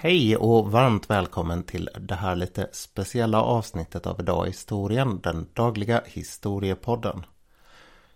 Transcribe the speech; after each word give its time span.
Hej 0.00 0.36
och 0.36 0.70
varmt 0.72 1.10
välkommen 1.10 1.62
till 1.62 1.90
det 2.00 2.14
här 2.14 2.36
lite 2.36 2.68
speciella 2.72 3.42
avsnittet 3.42 4.06
av 4.06 4.20
Idag 4.20 4.46
i 4.46 4.50
historien, 4.50 5.20
den 5.22 5.48
dagliga 5.52 6.02
historiepodden. 6.06 7.26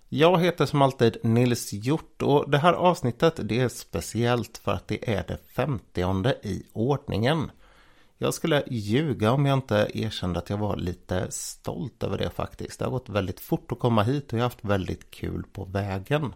Jag 0.09 0.41
heter 0.41 0.66
som 0.66 0.83
alltid 0.83 1.16
Nils 1.23 1.73
Hjort 1.73 2.23
och 2.23 2.51
det 2.51 2.59
här 2.59 2.73
avsnittet 2.73 3.41
det 3.43 3.61
är 3.61 3.69
speciellt 3.69 4.59
för 4.59 4.73
att 4.73 4.89
det 4.89 5.11
är 5.11 5.25
det 5.29 5.39
femtionde 5.55 6.39
i 6.43 6.62
ordningen. 6.73 7.51
Jag 8.19 8.35
skulle 8.35 8.64
ljuga 8.71 9.33
om 9.33 9.46
jag 9.46 9.59
inte 9.59 9.91
erkände 9.95 10.39
att 10.39 10.51
jag 10.51 10.59
var 10.59 10.77
lite 10.77 11.27
stolt 11.30 12.03
över 12.03 12.19
det 12.19 12.30
faktiskt. 12.30 12.79
Det 12.79 12.85
har 12.85 12.93
gått 12.93 13.09
väldigt 13.09 13.41
fort 13.41 13.73
att 13.73 13.79
komma 13.79 14.03
hit 14.03 14.33
och 14.33 14.39
jag 14.39 14.45
har 14.45 14.51
haft 14.51 14.64
väldigt 14.64 15.11
kul 15.11 15.45
på 15.53 15.64
vägen. 15.64 16.34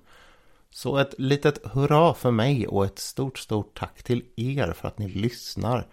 Så 0.71 0.99
ett 0.99 1.15
litet 1.19 1.67
hurra 1.67 2.15
för 2.15 2.31
mig 2.31 2.67
och 2.67 2.85
ett 2.85 2.99
stort, 2.99 3.39
stort 3.39 3.79
tack 3.79 4.03
till 4.03 4.25
er 4.37 4.73
för 4.73 4.89
att 4.89 4.99
ni 4.99 5.09
lyssnar. 5.09 5.87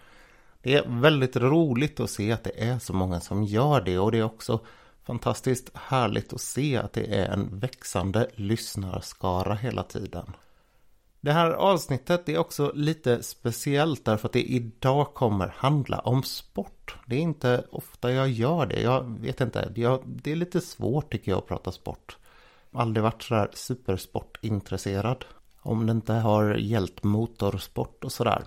Det 0.62 0.74
är 0.74 0.84
väldigt 0.88 1.36
roligt 1.36 2.00
att 2.00 2.10
se 2.10 2.32
att 2.32 2.44
det 2.44 2.64
är 2.64 2.78
så 2.78 2.92
många 2.92 3.20
som 3.20 3.44
gör 3.44 3.80
det 3.80 3.98
och 3.98 4.12
det 4.12 4.18
är 4.18 4.24
också 4.24 4.60
fantastiskt 5.02 5.70
härligt 5.74 6.32
att 6.32 6.40
se 6.40 6.76
att 6.76 6.92
det 6.92 7.14
är 7.14 7.28
en 7.28 7.58
växande 7.58 8.30
lyssnarskara 8.34 9.54
hela 9.54 9.82
tiden. 9.82 10.32
Det 11.20 11.32
här 11.32 11.50
avsnittet 11.50 12.28
är 12.28 12.38
också 12.38 12.72
lite 12.74 13.22
speciellt 13.22 14.04
därför 14.04 14.28
att 14.28 14.32
det 14.32 14.42
idag 14.42 15.14
kommer 15.14 15.48
handla 15.48 15.98
om 15.98 16.22
sport. 16.22 16.96
Det 17.06 17.16
är 17.16 17.20
inte 17.20 17.64
ofta 17.70 18.12
jag 18.12 18.28
gör 18.28 18.66
det. 18.66 18.80
Jag 18.80 19.18
vet 19.20 19.40
inte. 19.40 19.72
det 20.04 20.32
är 20.32 20.36
lite 20.36 20.60
svårt 20.60 21.12
tycker 21.12 21.30
jag 21.30 21.38
att 21.38 21.46
prata 21.46 21.72
sport 21.72 22.16
aldrig 22.76 23.02
varit 23.02 23.22
sådär 23.22 23.48
supersportintresserad. 23.52 25.24
Om 25.60 25.86
det 25.86 25.92
inte 25.92 26.12
har 26.12 26.54
gällt 26.54 27.02
motorsport 27.02 28.04
och 28.04 28.12
sådär. 28.12 28.44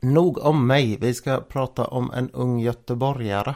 Nog 0.00 0.38
om 0.38 0.66
mig. 0.66 0.98
Vi 1.00 1.14
ska 1.14 1.40
prata 1.40 1.84
om 1.84 2.10
en 2.10 2.30
ung 2.30 2.58
göteborgare. 2.58 3.54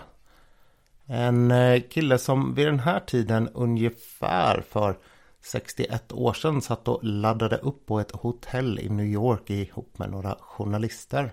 En 1.06 1.50
eh, 1.50 1.82
kille 1.90 2.18
som 2.18 2.54
vid 2.54 2.66
den 2.66 2.80
här 2.80 3.00
tiden 3.00 3.48
ungefär 3.48 4.64
för 4.68 4.98
61 5.40 6.12
år 6.12 6.32
sedan 6.32 6.62
satt 6.62 6.88
och 6.88 7.04
laddade 7.04 7.56
upp 7.56 7.86
på 7.86 8.00
ett 8.00 8.10
hotell 8.10 8.78
i 8.78 8.88
New 8.88 9.06
York 9.06 9.50
ihop 9.50 9.98
med 9.98 10.10
några 10.10 10.36
journalister. 10.40 11.30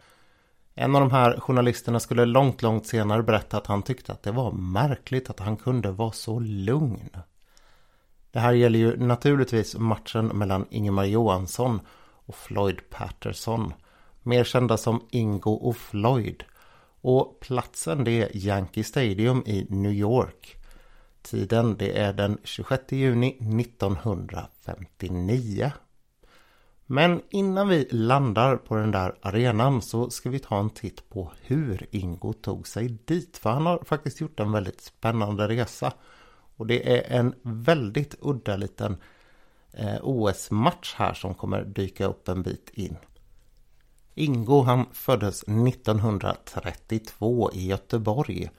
En 0.76 0.96
av 0.96 1.02
de 1.02 1.12
här 1.12 1.40
journalisterna 1.40 2.00
skulle 2.00 2.26
långt, 2.26 2.62
långt 2.62 2.88
senare 2.88 3.24
berätta 3.24 3.58
att 3.58 3.68
han 3.68 3.84
tyckte 3.84 4.12
att 4.12 4.24
det 4.24 4.32
var 4.32 4.52
märkligt 4.52 5.30
att 5.30 5.40
han 5.40 5.58
kunde 5.58 5.92
vara 5.92 6.12
så 6.12 6.40
lugn. 6.40 7.10
Det 8.32 8.40
här 8.40 8.54
gäller 8.54 8.80
ju 8.80 8.98
naturligtvis 8.98 9.76
matchen 9.76 10.26
mellan 10.26 10.66
Ingemar 10.70 11.06
Johansson 11.06 11.80
och 12.26 12.36
Floyd 12.36 12.90
Patterson. 12.90 13.74
Mer 14.24 14.44
kända 14.44 14.78
som 14.78 15.08
Ingo 15.12 15.52
och 15.52 15.78
Floyd. 15.78 16.44
Och 17.02 17.40
platsen 17.40 18.04
det 18.04 18.22
är 18.22 18.38
Yankee 18.38 18.84
Stadium 18.84 19.44
i 19.46 19.68
New 19.70 19.94
York. 19.94 20.56
Tiden 21.22 21.78
det 21.78 21.98
är 21.98 22.14
den 22.14 22.38
26 22.44 22.92
juni 22.92 23.38
1959. 23.62 25.72
Men 26.86 27.22
innan 27.30 27.68
vi 27.68 27.88
landar 27.92 28.58
på 28.58 28.76
den 28.76 28.92
där 28.92 29.16
arenan 29.22 29.82
så 29.82 30.10
ska 30.10 30.30
vi 30.30 30.40
ta 30.40 30.60
en 30.60 30.70
titt 30.70 31.10
på 31.10 31.32
hur 31.42 31.88
Ingo 31.92 32.34
tog 32.34 32.68
sig 32.68 32.98
dit. 33.06 33.38
För 33.38 33.50
han 33.50 33.66
har 33.66 33.84
faktiskt 33.86 34.22
gjort 34.22 34.40
en 34.40 34.52
väldigt 34.52 34.82
spännande 34.82 35.48
resa. 35.48 35.94
Och 36.60 36.68
det 36.68 36.98
är 36.98 37.20
en 37.20 37.36
väldigt 37.42 38.16
udda 38.22 38.56
liten 38.56 38.98
eh, 39.72 39.98
OS-match 40.02 40.96
här 40.98 41.14
som 41.14 41.36
kommer 41.36 41.64
dyka 41.64 42.06
upp 42.06 42.28
en 42.28 42.44
bit 42.44 42.70
in. 42.74 42.98
Ingo 44.16 44.62
han 44.62 44.86
föddes 44.94 45.44
1932 45.44 47.52
i 47.54 47.68
Göteborg. 47.68 48.50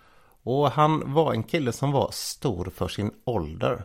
Och 0.43 0.71
han 0.71 1.15
var 1.15 1.33
en 1.33 1.43
kille 1.43 1.72
som 1.72 1.93
var 1.93 2.11
stor 2.12 2.72
för 2.75 2.88
sin 2.88 3.11
ålder. 3.25 3.84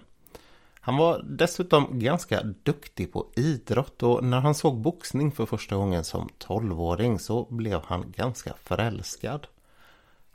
Han 0.79 0.97
var 0.97 1.25
dessutom 1.29 1.99
ganska 1.99 2.43
duktig 2.43 3.13
på 3.13 3.31
idrott 3.35 4.03
och 4.03 4.23
när 4.23 4.39
han 4.39 4.55
såg 4.55 4.81
boxning 4.81 5.31
för 5.31 5.45
första 5.45 5.75
gången 5.75 6.03
som 6.03 6.29
12-åring 6.39 7.19
så 7.19 7.47
blev 7.49 7.81
han 7.85 8.11
ganska 8.11 8.53
förälskad. 8.63 9.47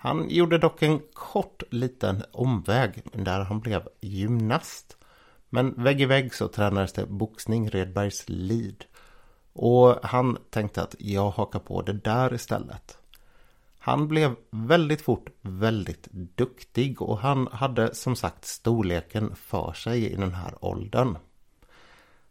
Han 0.02 0.30
gjorde 0.30 0.58
dock 0.58 0.82
en 0.82 1.00
kort 1.12 1.62
liten 1.70 2.22
omväg 2.32 3.02
där 3.12 3.40
han 3.40 3.60
blev 3.60 3.88
gymnast. 4.00 4.96
Men 5.48 5.82
vägg 5.82 6.00
i 6.00 6.04
vägg 6.04 6.34
så 6.34 6.48
tränades 6.48 6.92
det 6.92 7.06
boxning 7.06 7.70
Redbergs 7.70 8.24
Lid. 8.28 8.84
Och 9.52 9.96
han 10.02 10.38
tänkte 10.50 10.82
att 10.82 10.94
jag 10.98 11.30
hakar 11.30 11.58
på 11.58 11.82
det 11.82 11.92
där 11.92 12.34
istället. 12.34 12.98
Han 13.78 14.08
blev 14.08 14.36
väldigt 14.50 15.02
fort 15.02 15.28
väldigt 15.40 16.08
duktig 16.12 17.02
och 17.02 17.18
han 17.18 17.48
hade 17.52 17.94
som 17.94 18.16
sagt 18.16 18.44
storleken 18.44 19.36
för 19.36 19.72
sig 19.72 20.12
i 20.12 20.16
den 20.16 20.34
här 20.34 20.54
åldern. 20.60 21.18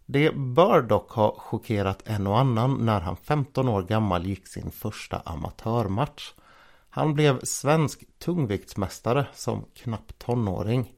Det 0.06 0.36
bör 0.36 0.82
dock 0.82 1.12
ha 1.12 1.36
chockerat 1.40 2.02
en 2.06 2.28
och 2.28 2.40
annan 2.40 2.86
när 2.86 3.00
han 3.00 3.16
15 3.18 3.70
år 3.70 3.84
gammal 3.84 4.26
gick 4.26 4.48
sin 4.48 4.72
första 4.72 5.22
amatörmatch. 5.26 6.34
Han 6.90 7.14
blev 7.14 7.40
svensk 7.44 8.04
tungviktsmästare 8.20 9.28
som 9.34 9.66
knapp 9.76 10.18
tonåring. 10.18 10.94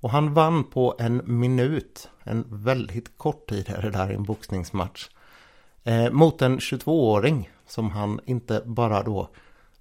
Och 0.00 0.10
han 0.10 0.34
vann 0.34 0.64
på 0.64 0.94
en 0.98 1.22
minut, 1.24 2.10
en 2.22 2.44
väldigt 2.48 3.18
kort 3.18 3.48
tid 3.48 3.68
är 3.68 3.82
det 3.82 3.90
där 3.90 4.10
i 4.12 4.14
en 4.14 4.22
boxningsmatch. 4.22 5.08
Eh, 5.84 6.10
mot 6.10 6.42
en 6.42 6.58
22-åring 6.58 7.50
som 7.66 7.90
han 7.90 8.20
inte 8.24 8.62
bara 8.64 9.02
då 9.02 9.28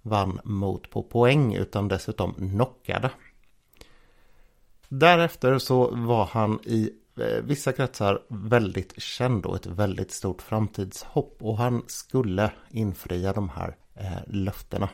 vann 0.01 0.39
mot 0.43 0.89
på 0.89 1.03
poäng 1.03 1.55
utan 1.55 1.87
dessutom 1.87 2.33
knockade. 2.33 3.11
Därefter 4.89 5.57
så 5.57 5.95
var 5.95 6.25
han 6.25 6.59
i 6.63 6.91
eh, 7.19 7.43
vissa 7.43 7.71
kretsar 7.71 8.21
väldigt 8.27 9.01
känd 9.01 9.45
och 9.45 9.55
ett 9.55 9.65
väldigt 9.65 10.11
stort 10.11 10.41
framtidshopp 10.41 11.37
och 11.39 11.57
han 11.57 11.83
skulle 11.87 12.51
infria 12.69 13.33
de 13.33 13.49
här 13.49 13.75
eh, 13.95 14.19
löftena. 14.27 14.89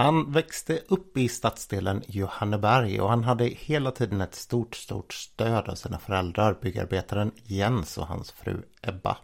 Han 0.00 0.32
växte 0.32 0.80
upp 0.88 1.16
i 1.16 1.28
stadsdelen 1.28 2.02
Johanneberg 2.06 3.00
och 3.00 3.10
han 3.10 3.24
hade 3.24 3.44
hela 3.44 3.90
tiden 3.90 4.20
ett 4.20 4.34
stort, 4.34 4.76
stort 4.76 5.12
stöd 5.12 5.68
av 5.68 5.74
sina 5.74 5.98
föräldrar, 5.98 6.58
byggarbetaren 6.62 7.32
Jens 7.44 7.98
och 7.98 8.06
hans 8.06 8.30
fru 8.30 8.62
Ebba. 8.82 9.16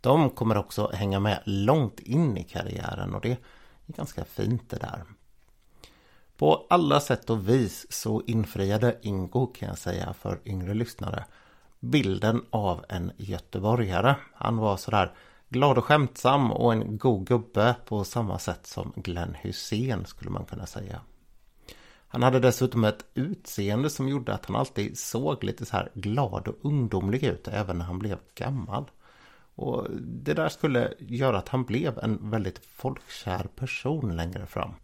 De 0.00 0.30
kommer 0.30 0.56
också 0.56 0.90
hänga 0.94 1.20
med 1.20 1.42
långt 1.44 2.00
in 2.00 2.36
i 2.36 2.44
karriären 2.44 3.14
och 3.14 3.20
det 3.20 3.30
är 3.30 3.38
ganska 3.86 4.24
fint 4.24 4.70
det 4.70 4.76
där. 4.76 5.04
På 6.36 6.66
alla 6.70 7.00
sätt 7.00 7.30
och 7.30 7.48
vis 7.48 7.86
så 7.90 8.22
infriade 8.26 8.98
Ingo 9.02 9.46
kan 9.46 9.68
jag 9.68 9.78
säga 9.78 10.14
för 10.14 10.40
yngre 10.44 10.74
lyssnare 10.74 11.24
bilden 11.80 12.44
av 12.50 12.84
en 12.88 13.12
göteborgare. 13.16 14.14
Han 14.34 14.56
var 14.56 14.76
sådär 14.76 15.12
glad 15.52 15.78
och 15.78 15.84
skämtsam 15.84 16.52
och 16.52 16.72
en 16.72 16.98
god 16.98 17.26
gubbe 17.26 17.76
på 17.86 18.04
samma 18.04 18.38
sätt 18.38 18.66
som 18.66 18.92
Glenn 18.96 19.36
Hussein 19.42 20.04
skulle 20.06 20.30
man 20.30 20.44
kunna 20.44 20.66
säga. 20.66 21.00
Han 22.08 22.22
hade 22.22 22.40
dessutom 22.40 22.84
ett 22.84 23.04
utseende 23.14 23.90
som 23.90 24.08
gjorde 24.08 24.34
att 24.34 24.46
han 24.46 24.56
alltid 24.56 24.98
såg 24.98 25.44
lite 25.44 25.66
så 25.66 25.76
här 25.76 25.90
glad 25.94 26.48
och 26.48 26.58
ungdomlig 26.62 27.24
ut 27.24 27.48
även 27.48 27.78
när 27.78 27.84
han 27.84 27.98
blev 27.98 28.18
gammal. 28.34 28.90
Och 29.54 29.86
det 30.00 30.34
där 30.34 30.48
skulle 30.48 30.94
göra 30.98 31.38
att 31.38 31.48
han 31.48 31.64
blev 31.64 31.98
en 31.98 32.30
väldigt 32.30 32.58
folkkär 32.58 33.46
person 33.56 34.16
längre 34.16 34.46
fram. 34.46 34.74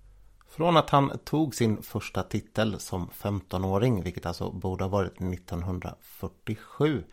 Från 0.49 0.77
att 0.77 0.91
han 0.91 1.19
tog 1.25 1.55
sin 1.55 1.83
första 1.83 2.23
titel 2.23 2.81
som 2.81 3.09
15-åring, 3.09 4.03
vilket 4.03 4.27
alltså 4.27 4.51
borde 4.51 4.85
ha 4.85 4.89
varit 4.89 5.21
1947, 5.21 7.05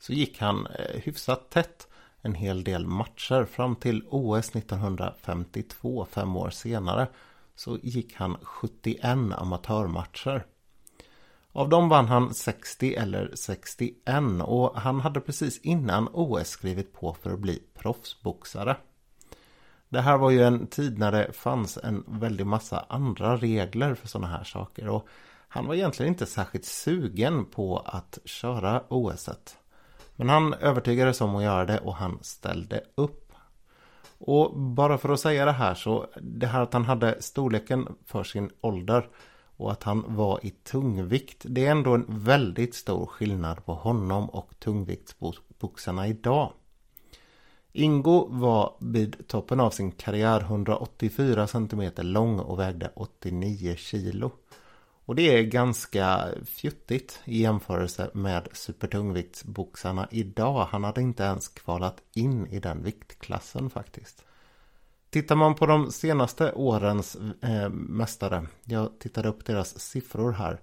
så 0.00 0.12
gick 0.12 0.40
han 0.40 0.66
eh, 0.66 1.00
hyfsat 1.00 1.50
tätt 1.50 1.86
en 2.22 2.34
hel 2.34 2.64
del 2.64 2.86
matcher. 2.86 3.44
Fram 3.44 3.76
till 3.76 4.02
OS 4.08 4.56
1952, 4.56 6.06
fem 6.10 6.36
år 6.36 6.50
senare, 6.50 7.08
så 7.54 7.78
gick 7.82 8.14
han 8.14 8.36
71 8.42 9.04
amatörmatcher. 9.36 10.46
Av 11.52 11.68
dem 11.68 11.88
vann 11.88 12.08
han 12.08 12.34
60 12.34 12.94
eller 12.94 13.32
61 13.34 14.22
och 14.42 14.76
han 14.80 15.00
hade 15.00 15.20
precis 15.20 15.58
innan 15.58 16.08
OS 16.12 16.48
skrivit 16.48 16.92
på 16.92 17.14
för 17.14 17.30
att 17.30 17.38
bli 17.38 17.62
proffsboxare. 17.74 18.76
Det 19.88 20.00
här 20.00 20.18
var 20.18 20.30
ju 20.30 20.42
en 20.42 20.66
tid 20.66 20.98
när 20.98 21.12
det 21.12 21.32
fanns 21.32 21.78
en 21.82 22.04
väldig 22.06 22.46
massa 22.46 22.86
andra 22.88 23.36
regler 23.36 23.94
för 23.94 24.08
sådana 24.08 24.28
här 24.28 24.44
saker 24.44 24.88
och 24.88 25.08
han 25.48 25.66
var 25.66 25.74
egentligen 25.74 26.12
inte 26.12 26.26
särskilt 26.26 26.64
sugen 26.64 27.44
på 27.44 27.78
att 27.78 28.18
köra 28.24 28.82
OS. 28.88 29.28
-et. 29.28 29.56
Men 30.20 30.28
han 30.28 30.54
övertygades 30.54 31.20
om 31.20 31.36
att 31.36 31.42
göra 31.42 31.64
det 31.64 31.78
och 31.78 31.94
han 31.94 32.18
ställde 32.22 32.80
upp. 32.94 33.32
Och 34.18 34.60
bara 34.60 34.98
för 34.98 35.08
att 35.08 35.20
säga 35.20 35.44
det 35.44 35.52
här 35.52 35.74
så 35.74 36.06
det 36.20 36.46
här 36.46 36.60
att 36.60 36.72
han 36.72 36.84
hade 36.84 37.22
storleken 37.22 37.88
för 38.06 38.24
sin 38.24 38.50
ålder 38.60 39.08
och 39.56 39.72
att 39.72 39.82
han 39.82 40.04
var 40.08 40.40
i 40.42 40.50
tungvikt. 40.50 41.44
Det 41.48 41.66
är 41.66 41.70
ändå 41.70 41.94
en 41.94 42.04
väldigt 42.08 42.74
stor 42.74 43.06
skillnad 43.06 43.64
på 43.64 43.74
honom 43.74 44.30
och 44.30 44.50
tungviktsboxarna 44.58 46.08
idag. 46.08 46.52
Ingo 47.72 48.28
var 48.30 48.76
vid 48.80 49.28
toppen 49.28 49.60
av 49.60 49.70
sin 49.70 49.92
karriär 49.92 50.40
184 50.40 51.46
cm 51.46 51.92
lång 51.96 52.38
och 52.38 52.58
vägde 52.58 52.90
89 52.94 53.74
kilo. 53.76 54.30
Och 55.10 55.16
det 55.16 55.38
är 55.38 55.42
ganska 55.42 56.28
fjuttigt 56.44 57.20
i 57.24 57.42
jämförelse 57.42 58.10
med 58.14 58.48
supertungviktsboxarna 58.52 60.08
idag. 60.10 60.66
Han 60.70 60.84
hade 60.84 61.02
inte 61.02 61.22
ens 61.22 61.48
kvalat 61.48 62.02
in 62.14 62.46
i 62.46 62.60
den 62.60 62.82
viktklassen 62.82 63.70
faktiskt. 63.70 64.24
Tittar 65.10 65.36
man 65.36 65.54
på 65.54 65.66
de 65.66 65.92
senaste 65.92 66.52
årens 66.52 67.16
eh, 67.42 67.68
mästare, 67.68 68.46
jag 68.64 68.98
tittade 68.98 69.28
upp 69.28 69.44
deras 69.46 69.80
siffror 69.80 70.32
här, 70.32 70.60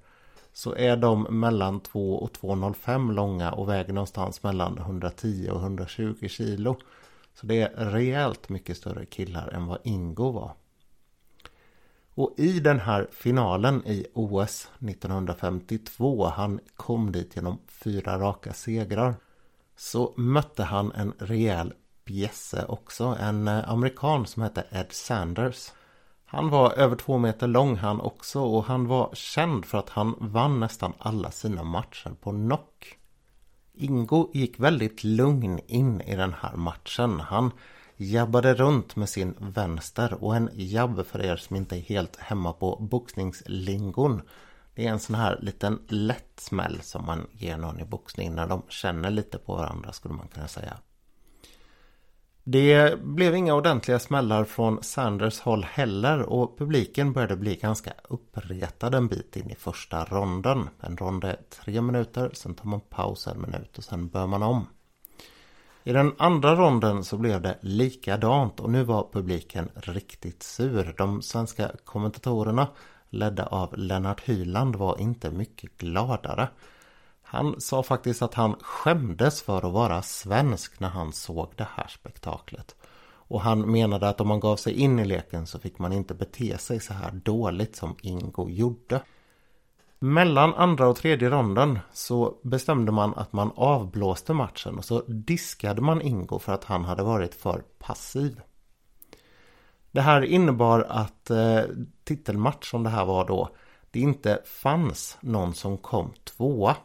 så 0.53 0.75
är 0.75 0.97
de 0.97 1.39
mellan 1.39 1.79
2 1.79 2.15
och 2.15 2.31
2,05 2.31 3.13
långa 3.13 3.51
och 3.51 3.69
väger 3.69 3.93
någonstans 3.93 4.43
mellan 4.43 4.77
110 4.77 5.49
och 5.51 5.61
120 5.61 6.27
kilo. 6.27 6.77
Så 7.33 7.47
det 7.47 7.61
är 7.61 7.85
rejält 7.85 8.49
mycket 8.49 8.77
större 8.77 9.05
killar 9.05 9.47
än 9.47 9.65
vad 9.65 9.79
Ingo 9.83 10.31
var. 10.31 10.53
Och 12.17 12.33
i 12.37 12.59
den 12.59 12.79
här 12.79 13.07
finalen 13.11 13.87
i 13.87 14.05
OS 14.13 14.69
1952, 14.79 16.25
han 16.25 16.59
kom 16.75 17.11
dit 17.11 17.35
genom 17.35 17.59
fyra 17.67 18.19
raka 18.19 18.53
segrar, 18.53 19.15
så 19.75 20.13
mötte 20.17 20.63
han 20.63 20.91
en 20.91 21.13
rejäl 21.19 21.73
bjässe 22.05 22.65
också, 22.65 23.03
en 23.03 23.47
eh, 23.47 23.69
amerikan 23.69 24.25
som 24.25 24.43
hette 24.43 24.63
Ed 24.71 24.91
Sanders. 24.91 25.71
Han 26.25 26.49
var 26.49 26.71
över 26.71 26.95
två 26.95 27.17
meter 27.17 27.47
lång 27.47 27.75
han 27.75 28.01
också 28.01 28.41
och 28.41 28.63
han 28.63 28.87
var 28.87 29.09
känd 29.13 29.65
för 29.65 29.77
att 29.77 29.89
han 29.89 30.15
vann 30.19 30.59
nästan 30.59 30.93
alla 30.99 31.31
sina 31.31 31.63
matcher 31.63 32.11
på 32.21 32.31
knock. 32.31 32.97
Ingo 33.73 34.31
gick 34.33 34.59
väldigt 34.59 35.03
lugn 35.03 35.59
in 35.67 36.01
i 36.01 36.15
den 36.15 36.33
här 36.33 36.55
matchen. 36.55 37.19
Han 37.19 37.51
jabbade 37.97 38.53
runt 38.53 38.95
med 38.95 39.09
sin 39.09 39.35
vänster 39.39 40.23
och 40.23 40.35
en 40.35 40.49
jabb 40.53 41.05
för 41.05 41.25
er 41.25 41.35
som 41.35 41.55
inte 41.55 41.77
är 41.77 41.81
helt 41.81 42.15
hemma 42.15 42.53
på 42.53 42.87
boxningslingon. 42.91 44.21
Det 44.75 44.87
är 44.87 44.91
en 44.91 44.99
sån 44.99 45.15
här 45.15 45.39
liten 45.41 45.79
lätt 45.87 46.39
smäll 46.39 46.81
som 46.81 47.05
man 47.05 47.27
ger 47.31 47.57
någon 47.57 47.79
i 47.79 47.85
boxning 47.85 48.35
när 48.35 48.47
de 48.47 48.61
känner 48.69 49.11
lite 49.11 49.37
på 49.37 49.55
varandra 49.55 49.93
skulle 49.93 50.13
man 50.13 50.27
kunna 50.27 50.47
säga. 50.47 50.77
Det 52.43 52.99
blev 53.03 53.35
inga 53.35 53.53
ordentliga 53.53 53.99
smällar 53.99 54.43
från 54.43 54.83
Sanders 54.83 55.39
håll 55.39 55.63
heller 55.63 56.21
och 56.21 56.57
publiken 56.57 57.13
började 57.13 57.35
bli 57.35 57.55
ganska 57.55 57.93
uppretad 58.09 58.95
en 58.95 59.07
bit 59.07 59.35
in 59.35 59.49
i 59.49 59.55
första 59.55 60.05
ronden. 60.05 60.69
En 60.81 60.97
rond 60.97 61.23
är 61.23 61.37
tre 61.49 61.81
minuter, 61.81 62.31
sen 62.33 62.55
tar 62.55 62.65
man 62.65 62.81
paus 62.81 63.27
en 63.27 63.41
minut 63.41 63.77
och 63.77 63.83
sen 63.83 64.07
börjar 64.07 64.27
man 64.27 64.43
om. 64.43 64.67
I 65.87 65.93
den 65.93 66.13
andra 66.17 66.55
ronden 66.55 67.03
så 67.03 67.17
blev 67.17 67.41
det 67.41 67.57
likadant 67.61 68.59
och 68.59 68.69
nu 68.69 68.83
var 68.83 69.07
publiken 69.11 69.69
riktigt 69.75 70.43
sur. 70.43 70.93
De 70.97 71.21
svenska 71.21 71.71
kommentatorerna 71.85 72.67
ledda 73.09 73.45
av 73.45 73.77
Lennart 73.77 74.21
Hyland 74.21 74.75
var 74.75 74.99
inte 74.99 75.31
mycket 75.31 75.77
gladare. 75.77 76.49
Han 77.21 77.61
sa 77.61 77.83
faktiskt 77.83 78.21
att 78.21 78.33
han 78.33 78.55
skämdes 78.61 79.41
för 79.41 79.57
att 79.57 79.73
vara 79.73 80.01
svensk 80.01 80.79
när 80.79 80.89
han 80.89 81.13
såg 81.13 81.51
det 81.55 81.67
här 81.75 81.87
spektaklet. 81.87 82.75
Och 83.09 83.41
han 83.41 83.71
menade 83.71 84.09
att 84.09 84.21
om 84.21 84.27
man 84.27 84.39
gav 84.39 84.55
sig 84.55 84.73
in 84.73 84.99
i 84.99 85.05
leken 85.05 85.47
så 85.47 85.59
fick 85.59 85.79
man 85.79 85.93
inte 85.93 86.13
bete 86.13 86.57
sig 86.57 86.79
så 86.79 86.93
här 86.93 87.11
dåligt 87.11 87.75
som 87.75 87.95
Ingo 88.01 88.49
gjorde. 88.49 89.01
Mellan 89.99 90.53
andra 90.53 90.87
och 90.87 90.95
tredje 90.95 91.29
ronden 91.29 91.79
så 91.93 92.37
bestämde 92.43 92.91
man 92.91 93.13
att 93.13 93.33
man 93.33 93.51
avblåste 93.55 94.33
matchen 94.33 94.77
och 94.77 94.85
så 94.85 95.01
diskade 95.07 95.81
man 95.81 96.01
Ingo 96.01 96.39
för 96.39 96.53
att 96.53 96.63
han 96.63 96.85
hade 96.85 97.03
varit 97.03 97.35
för 97.35 97.63
passiv. 97.79 98.41
Det 99.91 100.01
här 100.01 100.21
innebar 100.21 100.85
att 100.89 101.29
eh, 101.29 101.61
titelmatch 102.03 102.69
som 102.71 102.83
det 102.83 102.89
här 102.89 103.05
var 103.05 103.27
då 103.27 103.49
det 103.91 103.99
inte 103.99 104.41
fanns 104.45 105.17
någon 105.21 105.53
som 105.53 105.77
kom 105.77 106.13
tvåa. 106.23 106.75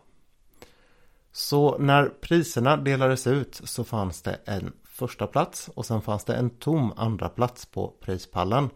Så 1.33 1.79
när 1.79 2.07
priserna 2.07 2.77
delades 2.77 3.27
ut 3.27 3.61
så 3.65 3.85
fanns 3.85 4.23
det 4.23 4.39
en 4.45 4.73
första 4.85 5.27
plats 5.27 5.71
och 5.75 5.87
sen 5.87 6.01
fanns 6.01 6.25
det 6.25 6.35
en 6.35 6.51
tom 6.51 6.93
andra 6.97 7.29
plats 7.29 7.67
på 7.67 7.95
prispallen. 8.01 8.71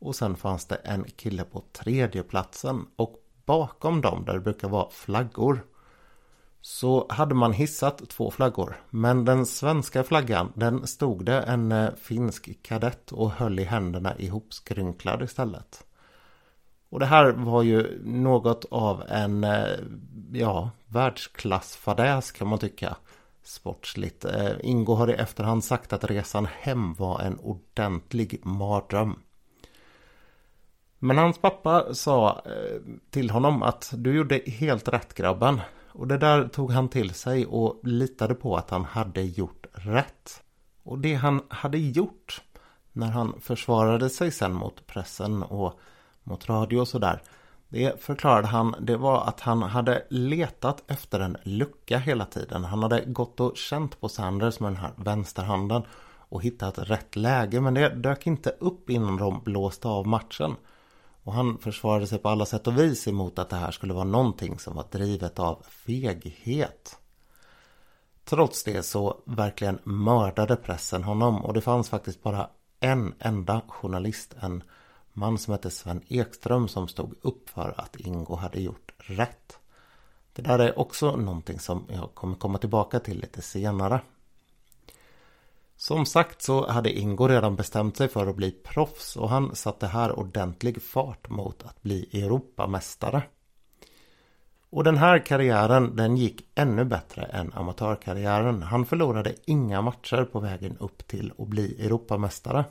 Och 0.00 0.16
sen 0.16 0.36
fanns 0.36 0.66
det 0.66 0.76
en 0.76 1.04
kille 1.04 1.44
på 1.44 1.64
tredje 1.72 2.22
platsen 2.22 2.86
och 2.96 3.16
bakom 3.48 4.00
dem 4.00 4.24
där 4.24 4.34
det 4.34 4.40
brukar 4.40 4.68
vara 4.68 4.90
flaggor 4.90 5.64
så 6.60 7.06
hade 7.08 7.34
man 7.34 7.52
hissat 7.52 8.08
två 8.08 8.30
flaggor. 8.30 8.76
Men 8.90 9.24
den 9.24 9.46
svenska 9.46 10.04
flaggan 10.04 10.52
den 10.54 10.86
stod 10.86 11.24
det 11.24 11.40
en 11.40 11.72
eh, 11.72 11.90
finsk 11.94 12.62
kadett 12.62 13.12
och 13.12 13.30
höll 13.30 13.58
i 13.58 13.64
händerna 13.64 14.18
ihopskrynklad 14.18 15.22
istället. 15.22 15.84
Och 16.90 17.00
det 17.00 17.06
här 17.06 17.32
var 17.32 17.62
ju 17.62 18.02
något 18.04 18.64
av 18.70 19.02
en 19.08 19.44
eh, 19.44 19.78
ja, 20.32 20.70
världsklassfadäs 20.86 22.32
kan 22.32 22.48
man 22.48 22.58
tycka. 22.58 22.96
Sportsligt. 23.42 24.24
Eh, 24.24 24.52
Ingo 24.62 24.94
har 24.94 25.10
i 25.10 25.14
efterhand 25.14 25.64
sagt 25.64 25.92
att 25.92 26.04
resan 26.04 26.46
hem 26.60 26.94
var 26.94 27.20
en 27.20 27.38
ordentlig 27.38 28.40
mardröm. 28.42 29.16
Men 30.98 31.18
hans 31.18 31.38
pappa 31.38 31.94
sa 31.94 32.42
eh, 32.44 32.80
till 33.10 33.30
honom 33.30 33.62
att 33.62 33.92
du 33.96 34.16
gjorde 34.16 34.40
helt 34.46 34.88
rätt 34.88 35.14
grabben. 35.14 35.60
Och 35.88 36.08
det 36.08 36.18
där 36.18 36.48
tog 36.48 36.72
han 36.72 36.88
till 36.88 37.14
sig 37.14 37.46
och 37.46 37.80
litade 37.82 38.34
på 38.34 38.56
att 38.56 38.70
han 38.70 38.84
hade 38.84 39.22
gjort 39.22 39.66
rätt. 39.72 40.42
Och 40.82 40.98
det 40.98 41.14
han 41.14 41.42
hade 41.48 41.78
gjort 41.78 42.42
när 42.92 43.06
han 43.06 43.40
försvarade 43.40 44.10
sig 44.10 44.30
sen 44.30 44.54
mot 44.54 44.86
pressen 44.86 45.42
och 45.42 45.80
mot 46.22 46.48
radio 46.48 46.78
och 46.78 46.88
sådär. 46.88 47.22
Det 47.68 48.02
förklarade 48.02 48.46
han, 48.46 48.74
det 48.80 48.96
var 48.96 49.24
att 49.24 49.40
han 49.40 49.62
hade 49.62 50.06
letat 50.10 50.90
efter 50.90 51.20
en 51.20 51.36
lucka 51.42 51.98
hela 51.98 52.24
tiden. 52.24 52.64
Han 52.64 52.82
hade 52.82 53.04
gått 53.04 53.40
och 53.40 53.56
känt 53.56 54.00
på 54.00 54.08
Sanders 54.08 54.60
med 54.60 54.72
den 54.72 54.80
här 54.80 54.92
vänsterhanden 54.96 55.82
och 56.28 56.42
hittat 56.42 56.78
rätt 56.78 57.16
läge 57.16 57.60
men 57.60 57.74
det 57.74 57.88
dök 57.88 58.26
inte 58.26 58.50
upp 58.50 58.90
innan 58.90 59.16
de 59.16 59.40
blåste 59.44 59.88
av 59.88 60.06
matchen. 60.06 60.56
Och 61.28 61.34
han 61.34 61.58
försvarade 61.58 62.06
sig 62.06 62.18
på 62.18 62.28
alla 62.28 62.46
sätt 62.46 62.66
och 62.66 62.78
vis 62.78 63.08
emot 63.08 63.38
att 63.38 63.48
det 63.48 63.56
här 63.56 63.70
skulle 63.70 63.94
vara 63.94 64.04
någonting 64.04 64.58
som 64.58 64.76
var 64.76 64.84
drivet 64.90 65.38
av 65.38 65.62
feghet. 65.68 66.98
Trots 68.24 68.64
det 68.64 68.82
så 68.82 69.16
verkligen 69.24 69.78
mördade 69.84 70.56
pressen 70.56 71.04
honom 71.04 71.44
och 71.44 71.54
det 71.54 71.60
fanns 71.60 71.88
faktiskt 71.88 72.22
bara 72.22 72.50
en 72.80 73.14
enda 73.18 73.60
journalist, 73.68 74.34
en 74.40 74.62
man 75.12 75.38
som 75.38 75.52
hette 75.52 75.70
Sven 75.70 76.02
Ekström 76.08 76.68
som 76.68 76.88
stod 76.88 77.14
upp 77.22 77.50
för 77.50 77.74
att 77.76 77.96
Ingo 77.96 78.34
hade 78.34 78.60
gjort 78.60 78.92
rätt. 78.98 79.58
Det 80.32 80.42
där 80.42 80.58
är 80.58 80.78
också 80.78 81.16
någonting 81.16 81.60
som 81.60 81.84
jag 81.88 82.14
kommer 82.14 82.36
komma 82.36 82.58
tillbaka 82.58 83.00
till 83.00 83.20
lite 83.20 83.42
senare. 83.42 84.00
Som 85.88 86.06
sagt 86.06 86.42
så 86.42 86.70
hade 86.70 86.98
Ingo 86.98 87.28
redan 87.28 87.56
bestämt 87.56 87.96
sig 87.96 88.08
för 88.08 88.26
att 88.26 88.36
bli 88.36 88.50
proffs 88.50 89.16
och 89.16 89.28
han 89.28 89.54
satte 89.54 89.86
här 89.86 90.18
ordentlig 90.18 90.82
fart 90.82 91.28
mot 91.28 91.62
att 91.62 91.82
bli 91.82 92.22
Europamästare. 92.24 93.22
Och 94.70 94.84
den 94.84 94.96
här 94.96 95.26
karriären 95.26 95.96
den 95.96 96.16
gick 96.16 96.50
ännu 96.54 96.84
bättre 96.84 97.22
än 97.22 97.52
amatörkarriären. 97.52 98.62
Han 98.62 98.86
förlorade 98.86 99.34
inga 99.44 99.82
matcher 99.82 100.24
på 100.24 100.40
vägen 100.40 100.76
upp 100.78 101.08
till 101.08 101.32
att 101.38 101.48
bli 101.48 101.86
Europamästare. 101.86 102.64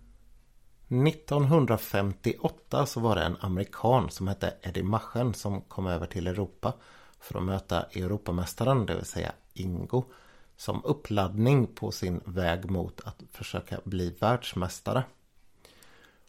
1958 0.87 2.85
så 2.85 2.99
var 2.99 3.15
det 3.15 3.21
en 3.23 3.37
amerikan 3.39 4.09
som 4.09 4.27
hette 4.27 4.53
Eddie 4.61 4.83
Machen 4.83 5.33
som 5.33 5.61
kom 5.61 5.87
över 5.87 6.05
till 6.05 6.27
Europa 6.27 6.73
för 7.19 7.37
att 7.37 7.45
möta 7.45 7.81
Europamästaren, 7.81 8.85
det 8.85 8.95
vill 8.95 9.05
säga 9.05 9.31
Ingo 9.53 10.03
som 10.57 10.81
uppladdning 10.83 11.67
på 11.67 11.91
sin 11.91 12.21
väg 12.25 12.71
mot 12.71 13.01
att 13.05 13.23
försöka 13.31 13.79
bli 13.83 14.15
världsmästare. 14.19 15.03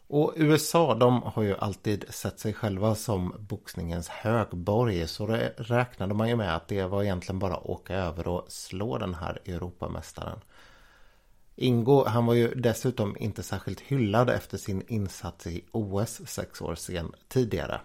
Och 0.07 0.33
USA 0.35 0.95
de 0.95 1.21
har 1.21 1.43
ju 1.43 1.57
alltid 1.57 2.05
sett 2.09 2.39
sig 2.39 2.53
själva 2.53 2.95
som 2.95 3.33
boxningens 3.39 4.07
högborg 4.07 5.07
så 5.07 5.27
det 5.27 5.53
räknade 5.57 6.13
man 6.13 6.29
ju 6.29 6.35
med 6.35 6.55
att 6.55 6.67
det 6.67 6.85
var 6.85 7.03
egentligen 7.03 7.39
bara 7.39 7.53
att 7.53 7.65
åka 7.65 7.95
över 7.95 8.27
och 8.27 8.45
slå 8.47 8.97
den 8.97 9.13
här 9.13 9.41
Europamästaren. 9.45 10.39
Ingo 11.55 12.05
han 12.05 12.25
var 12.25 12.33
ju 12.33 12.55
dessutom 12.55 13.17
inte 13.17 13.43
särskilt 13.43 13.79
hyllad 13.79 14.29
efter 14.29 14.57
sin 14.57 14.83
insats 14.87 15.47
i 15.47 15.65
OS 15.71 16.21
sex 16.25 16.61
år 16.61 16.75
sen 16.75 17.11
tidigare. 17.27 17.81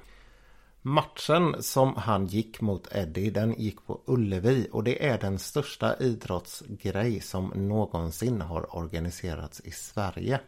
Matchen 0.87 1.63
som 1.63 1.97
han 1.97 2.27
gick 2.27 2.61
mot 2.61 2.89
Eddie 2.93 3.31
den 3.31 3.53
gick 3.53 3.87
på 3.87 4.01
Ullevi 4.07 4.69
och 4.73 4.85
det 4.85 5.07
är 5.07 5.19
den 5.19 5.39
största 5.39 5.97
idrottsgrej 5.97 7.21
som 7.21 7.53
någonsin 7.55 8.41
har 8.41 8.77
organiserats 8.77 9.61
i 9.61 9.71
Sverige. 9.71 10.41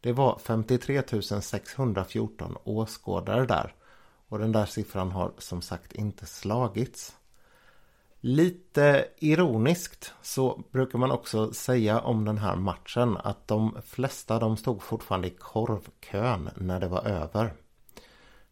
Det 0.00 0.12
var 0.12 0.38
53 0.38 1.02
614 1.42 2.56
åskådare 2.64 3.46
där 3.46 3.74
och 4.28 4.38
den 4.38 4.52
där 4.52 4.66
siffran 4.66 5.10
har 5.10 5.32
som 5.38 5.62
sagt 5.62 5.92
inte 5.92 6.26
slagits. 6.26 7.16
Lite 8.20 9.06
ironiskt 9.18 10.12
så 10.22 10.62
brukar 10.70 10.98
man 10.98 11.10
också 11.10 11.52
säga 11.52 12.00
om 12.00 12.24
den 12.24 12.38
här 12.38 12.56
matchen 12.56 13.16
att 13.16 13.48
de 13.48 13.76
flesta 13.86 14.38
de 14.38 14.56
stod 14.56 14.82
fortfarande 14.82 15.28
i 15.28 15.36
korvkön 15.38 16.50
när 16.56 16.80
det 16.80 16.88
var 16.88 17.02
över. 17.02 17.54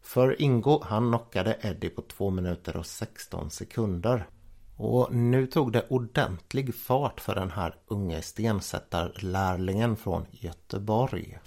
För 0.09 0.41
Ingo 0.41 0.83
han 0.83 1.07
knockade 1.07 1.57
Eddie 1.61 1.89
på 1.89 2.01
2 2.01 2.29
minuter 2.29 2.77
och 2.77 2.85
16 2.85 3.51
sekunder. 3.51 4.27
Och 4.75 5.13
nu 5.13 5.47
tog 5.47 5.71
det 5.71 5.85
ordentlig 5.89 6.75
fart 6.75 7.21
för 7.21 7.35
den 7.35 7.51
här 7.51 7.75
unge 7.87 8.21
stensättarlärlingen 8.21 9.95
från 9.95 10.25
Göteborg. 10.31 11.39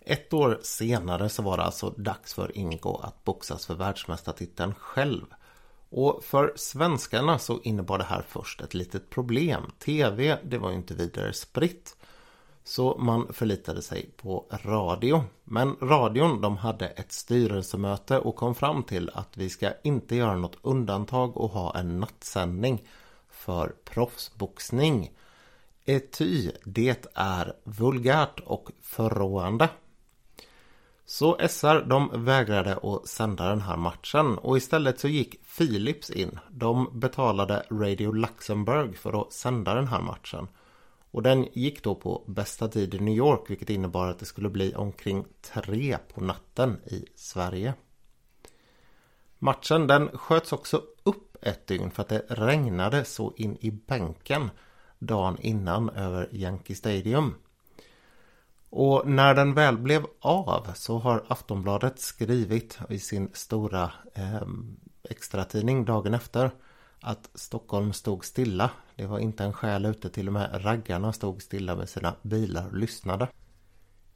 Ett 0.00 0.32
år 0.32 0.60
senare 0.62 1.28
så 1.28 1.42
var 1.42 1.56
det 1.56 1.62
alltså 1.62 1.90
dags 1.90 2.34
för 2.34 2.58
Ingo 2.58 3.00
att 3.02 3.24
boxas 3.24 3.66
för 3.66 3.74
världsmästartiteln 3.74 4.74
själv. 4.74 5.26
Och 5.90 6.24
för 6.24 6.52
svenskarna 6.56 7.38
så 7.38 7.60
innebar 7.62 7.98
det 7.98 8.04
här 8.04 8.24
först 8.28 8.60
ett 8.60 8.74
litet 8.74 9.10
problem. 9.10 9.62
TV, 9.78 10.38
det 10.44 10.58
var 10.58 10.70
ju 10.70 10.76
inte 10.76 10.94
vidare 10.94 11.32
spritt. 11.32 11.96
Så 12.64 12.96
man 12.98 13.32
förlitade 13.32 13.82
sig 13.82 14.10
på 14.16 14.44
radio. 14.50 15.24
Men 15.44 15.76
radion 15.80 16.40
de 16.40 16.56
hade 16.56 16.86
ett 16.86 17.12
styrelsemöte 17.12 18.18
och 18.18 18.36
kom 18.36 18.54
fram 18.54 18.82
till 18.82 19.10
att 19.14 19.36
vi 19.36 19.50
ska 19.50 19.70
inte 19.82 20.16
göra 20.16 20.36
något 20.36 20.58
undantag 20.62 21.36
och 21.36 21.50
ha 21.50 21.76
en 21.78 22.00
nattsändning 22.00 22.82
för 23.30 23.74
proffsboxning. 23.84 25.10
Ety, 25.84 26.50
det 26.64 27.06
är 27.14 27.52
vulgärt 27.64 28.40
och 28.40 28.70
förråande. 28.80 29.68
Så 31.06 31.38
SR 31.48 31.84
de 31.84 32.24
vägrade 32.24 32.78
att 32.82 33.08
sända 33.08 33.48
den 33.48 33.60
här 33.60 33.76
matchen 33.76 34.38
och 34.38 34.56
istället 34.56 35.00
så 35.00 35.08
gick 35.08 35.56
Philips 35.58 36.10
in. 36.10 36.38
De 36.50 36.88
betalade 36.92 37.66
Radio 37.70 38.12
Luxemburg 38.12 38.98
för 38.98 39.20
att 39.20 39.32
sända 39.32 39.74
den 39.74 39.88
här 39.88 40.00
matchen. 40.00 40.48
Och 41.14 41.22
den 41.22 41.48
gick 41.52 41.82
då 41.82 41.94
på 41.94 42.24
bästa 42.26 42.68
tid 42.68 42.94
i 42.94 42.98
New 42.98 43.14
York 43.14 43.50
vilket 43.50 43.70
innebar 43.70 44.08
att 44.08 44.18
det 44.18 44.24
skulle 44.24 44.48
bli 44.50 44.74
omkring 44.74 45.24
tre 45.40 45.98
på 46.14 46.20
natten 46.20 46.80
i 46.86 47.04
Sverige. 47.14 47.74
Matchen 49.38 49.86
den 49.86 50.08
sköts 50.08 50.52
också 50.52 50.82
upp 51.02 51.36
ett 51.42 51.66
dygn 51.66 51.90
för 51.90 52.02
att 52.02 52.08
det 52.08 52.24
regnade 52.28 53.04
så 53.04 53.32
in 53.36 53.56
i 53.60 53.70
bänken 53.70 54.50
dagen 54.98 55.36
innan 55.40 55.90
över 55.90 56.28
Yankee 56.32 56.76
Stadium. 56.76 57.34
Och 58.70 59.08
när 59.08 59.34
den 59.34 59.54
väl 59.54 59.78
blev 59.78 60.06
av 60.20 60.72
så 60.74 60.98
har 60.98 61.24
Aftonbladet 61.28 61.98
skrivit 61.98 62.78
i 62.88 62.98
sin 62.98 63.30
stora 63.32 63.92
eh, 64.14 64.42
extratidning 65.02 65.84
dagen 65.84 66.14
efter 66.14 66.50
att 67.04 67.30
Stockholm 67.34 67.92
stod 67.92 68.24
stilla. 68.24 68.70
Det 68.96 69.06
var 69.06 69.18
inte 69.18 69.44
en 69.44 69.52
själ 69.52 69.86
ute, 69.86 70.10
till 70.10 70.26
och 70.26 70.32
med 70.32 70.64
raggarna 70.64 71.12
stod 71.12 71.42
stilla 71.42 71.76
med 71.76 71.88
sina 71.88 72.14
bilar 72.22 72.66
och 72.66 72.76
lyssnade. 72.76 73.28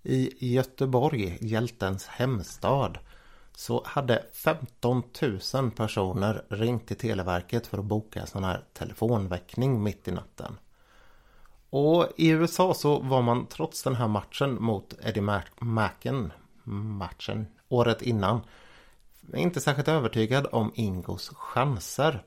I 0.03 0.55
Göteborg, 0.55 1.39
hjältens 1.41 2.07
hemstad, 2.07 2.99
så 3.55 3.83
hade 3.87 4.25
15 4.33 5.03
000 5.55 5.71
personer 5.71 6.45
ringt 6.49 6.87
till 6.87 6.97
Televerket 6.97 7.67
för 7.67 7.79
att 7.79 7.85
boka 7.85 8.27
sån 8.27 8.45
här 8.45 8.65
telefonväckning 8.73 9.83
mitt 9.83 10.09
i 10.09 10.13
natten. 10.13 10.59
Och 11.71 12.09
i 12.17 12.29
USA 12.29 12.75
så 12.75 12.99
var 12.99 13.23
man 13.23 13.47
trots 13.47 13.83
den 13.83 13.95
här 13.95 14.09
matchen 14.09 14.63
mot 14.63 14.95
Eddie 15.03 15.43
Macken, 15.61 16.33
matchen 16.65 17.47
året 17.69 18.03
innan, 18.03 18.41
inte 19.35 19.61
särskilt 19.61 19.89
övertygad 19.89 20.47
om 20.53 20.73
Ingos 20.75 21.29
chanser. 21.29 22.23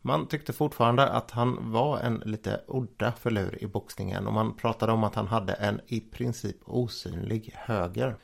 Man 0.00 0.28
tyckte 0.28 0.52
fortfarande 0.52 1.08
att 1.08 1.30
han 1.30 1.72
var 1.72 1.98
en 1.98 2.22
lite 2.24 2.60
udda 2.68 3.12
förlur 3.12 3.62
i 3.62 3.66
boxningen 3.66 4.26
och 4.26 4.32
man 4.32 4.56
pratade 4.56 4.92
om 4.92 5.04
att 5.04 5.14
han 5.14 5.26
hade 5.26 5.52
en 5.52 5.80
i 5.86 6.00
princip 6.00 6.56
osynlig 6.64 7.52
höger. 7.54 8.16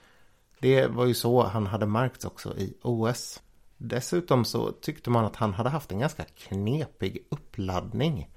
Det 0.60 0.86
var 0.86 1.06
ju 1.06 1.14
så 1.14 1.42
han 1.42 1.66
hade 1.66 1.86
märkts 1.86 2.24
också 2.24 2.56
i 2.56 2.74
OS. 2.82 3.42
Dessutom 3.76 4.44
så 4.44 4.72
tyckte 4.72 5.10
man 5.10 5.24
att 5.24 5.36
han 5.36 5.54
hade 5.54 5.70
haft 5.70 5.92
en 5.92 5.98
ganska 5.98 6.24
knepig 6.24 7.26
uppladdning. 7.30 8.28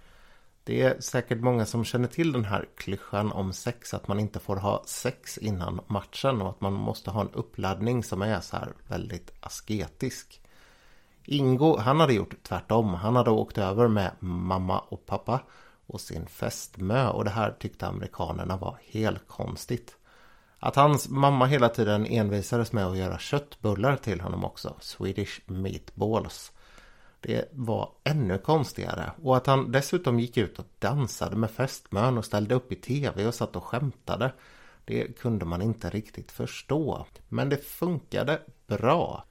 Det 0.64 0.82
är 0.82 1.02
säkert 1.02 1.42
många 1.42 1.66
som 1.66 1.86
känner 1.86 2.08
till 2.08 2.32
den 2.32 2.46
här 2.46 2.70
klyschan 2.78 3.32
om 3.32 3.54
sex, 3.54 3.94
att 3.94 4.08
man 4.08 4.20
inte 4.20 4.40
får 4.40 4.56
ha 4.56 4.84
sex 4.88 5.38
innan 5.38 5.82
matchen 5.88 6.42
och 6.42 6.50
att 6.50 6.62
man 6.62 6.74
måste 6.74 7.12
ha 7.12 7.22
en 7.22 7.34
uppladdning 7.34 8.04
som 8.04 8.22
är 8.22 8.40
så 8.40 8.58
här 8.58 8.74
väldigt 8.88 9.32
asketisk. 9.40 10.42
Ingo, 11.26 11.78
han 11.78 12.00
hade 12.00 12.14
gjort 12.14 12.44
tvärtom. 12.44 12.94
Han 12.94 13.16
hade 13.16 13.30
åkt 13.30 13.58
över 13.58 13.88
med 13.88 14.12
mamma 14.20 14.80
och 14.80 15.06
pappa 15.06 15.42
och 15.88 16.02
sin 16.02 16.28
fästmö 16.28 17.10
och 17.10 17.24
det 17.24 17.30
här 17.30 17.56
tyckte 17.60 17.88
amerikanerna 17.88 18.58
var 18.58 18.78
helt 18.92 19.28
konstigt. 19.28 19.98
Att 20.60 20.76
hans 20.76 21.10
mamma 21.10 21.46
hela 21.46 21.70
tiden 21.70 22.06
envisades 22.06 22.74
med 22.74 22.86
att 22.86 22.98
göra 22.98 23.18
köttbullar 23.18 23.96
till 23.96 24.22
honom 24.22 24.46
också, 24.46 24.76
Swedish 24.80 25.42
meatballs. 25.46 26.52
Det 27.20 27.50
var 27.52 27.92
ännu 28.04 28.38
konstigare 28.38 29.12
och 29.24 29.38
att 29.38 29.48
han 29.48 29.72
dessutom 29.72 30.20
gick 30.20 30.38
ut 30.38 30.60
och 30.60 30.66
dansade 30.80 31.36
med 31.36 31.52
fästmön 31.52 32.18
och 32.18 32.26
ställde 32.26 32.56
upp 32.56 32.72
i 32.72 32.76
tv 32.76 33.28
och 33.28 33.36
satt 33.36 33.56
och 33.56 33.64
skämtade. 33.64 34.34
Det 34.86 35.20
kunde 35.20 35.46
man 35.46 35.62
inte 35.62 35.90
riktigt 35.90 36.32
förstå. 36.32 37.06
Men 37.30 37.50
det 37.50 37.66
funkade 37.66 38.42
bra. 38.68 39.26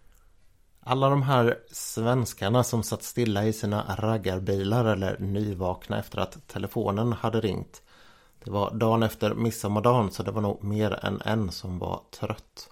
Alla 0.87 1.09
de 1.09 1.23
här 1.23 1.59
svenskarna 1.73 2.65
som 2.65 2.83
satt 2.83 3.03
stilla 3.03 3.45
i 3.45 3.53
sina 3.53 3.97
raggarbilar 3.99 4.85
eller 4.85 5.19
nyvakna 5.19 5.99
efter 5.99 6.19
att 6.19 6.49
telefonen 6.49 7.13
hade 7.13 7.41
ringt. 7.41 7.83
Det 8.45 8.51
var 8.51 8.71
dagen 8.75 9.03
efter 9.03 9.35
midsommardagen 9.35 10.11
så 10.11 10.23
det 10.23 10.31
var 10.31 10.43
nog 10.43 10.65
mer 10.65 11.05
än 11.05 11.21
en 11.25 11.53
som 11.53 11.79
var 11.79 12.01
trött. 12.11 12.71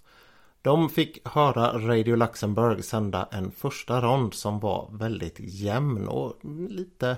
De 0.63 0.89
fick 0.89 1.29
höra 1.29 1.79
Radio 1.79 2.17
Luxemburg 2.17 2.85
sända 2.85 3.29
en 3.31 3.51
första 3.51 4.01
rond 4.01 4.35
som 4.35 4.61
var 4.61 4.89
väldigt 4.93 5.37
jämn 5.39 6.09
och 6.09 6.39
lite 6.69 7.17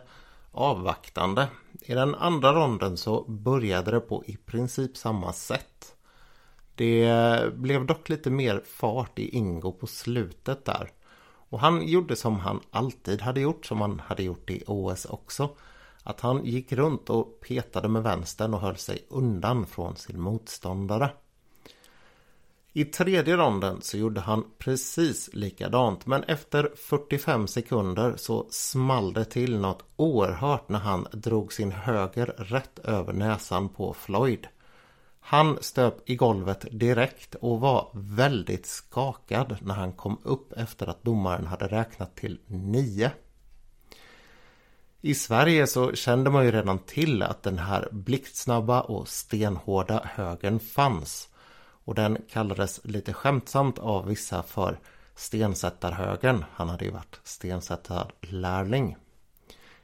avvaktande. 0.53 1.49
I 1.81 1.95
den 1.95 2.15
andra 2.15 2.53
ronden 2.53 2.97
så 2.97 3.25
började 3.29 3.91
det 3.91 4.01
på 4.01 4.25
i 4.25 4.37
princip 4.37 4.97
samma 4.97 5.33
sätt. 5.33 5.94
Det 6.75 7.55
blev 7.55 7.87
dock 7.87 8.09
lite 8.09 8.31
mer 8.31 8.63
fart 8.65 9.19
i 9.19 9.37
Ingo 9.37 9.73
på 9.73 9.87
slutet 9.87 10.65
där. 10.65 10.91
Och 11.49 11.61
han 11.61 11.89
gjorde 11.89 12.17
som 12.17 12.41
han 12.41 12.61
alltid 12.71 13.21
hade 13.21 13.41
gjort, 13.41 13.67
som 13.67 13.81
han 13.81 14.01
hade 14.01 14.23
gjort 14.23 14.51
i 14.51 14.65
OS 14.67 15.05
också. 15.05 15.49
Att 16.03 16.21
han 16.21 16.45
gick 16.45 16.73
runt 16.73 17.11
och 17.11 17.41
petade 17.41 17.89
med 17.89 18.03
vänstern 18.03 18.55
och 18.55 18.61
höll 18.61 18.77
sig 18.77 19.05
undan 19.09 19.67
från 19.67 19.97
sin 19.97 20.21
motståndare. 20.21 21.11
I 22.77 22.85
tredje 22.85 23.37
ronden 23.37 23.83
så 23.83 23.97
gjorde 23.97 24.21
han 24.21 24.45
precis 24.59 25.31
likadant 25.33 26.07
men 26.07 26.23
efter 26.23 26.71
45 26.77 27.47
sekunder 27.47 28.17
så 28.17 28.47
small 28.51 29.13
det 29.13 29.25
till 29.25 29.59
något 29.59 29.85
oerhört 29.97 30.69
när 30.69 30.79
han 30.79 31.07
drog 31.13 31.53
sin 31.53 31.73
höger 31.73 32.27
rätt 32.27 32.79
över 32.79 33.13
näsan 33.13 33.69
på 33.69 33.95
Floyd. 33.95 34.47
Han 35.27 35.59
stöp 35.61 36.11
i 36.11 36.17
golvet 36.17 36.67
direkt 36.71 37.35
och 37.35 37.61
var 37.61 37.91
väldigt 37.93 38.67
skakad 38.67 39.57
när 39.63 39.75
han 39.75 39.93
kom 39.93 40.19
upp 40.23 40.53
efter 40.53 40.87
att 40.87 41.03
domaren 41.03 41.47
hade 41.47 41.67
räknat 41.67 42.17
till 42.17 42.39
nio. 42.47 43.11
I 45.01 45.15
Sverige 45.15 45.67
så 45.67 45.93
kände 45.93 46.31
man 46.31 46.45
ju 46.45 46.51
redan 46.51 46.79
till 46.79 47.23
att 47.23 47.43
den 47.43 47.59
här 47.59 47.89
blixtsnabba 47.93 48.81
och 48.81 49.09
stenhårda 49.09 50.03
högern 50.15 50.61
fanns. 50.61 51.29
Och 51.85 51.95
den 51.95 52.19
kallades 52.31 52.81
lite 52.85 53.13
skämtsamt 53.13 53.79
av 53.79 54.07
vissa 54.07 54.43
för 54.43 54.79
stensättarhögern. 55.15 56.45
Han 56.53 56.69
hade 56.69 56.85
ju 56.85 56.91
varit 56.91 57.21
stensättarlärling. 57.23 58.97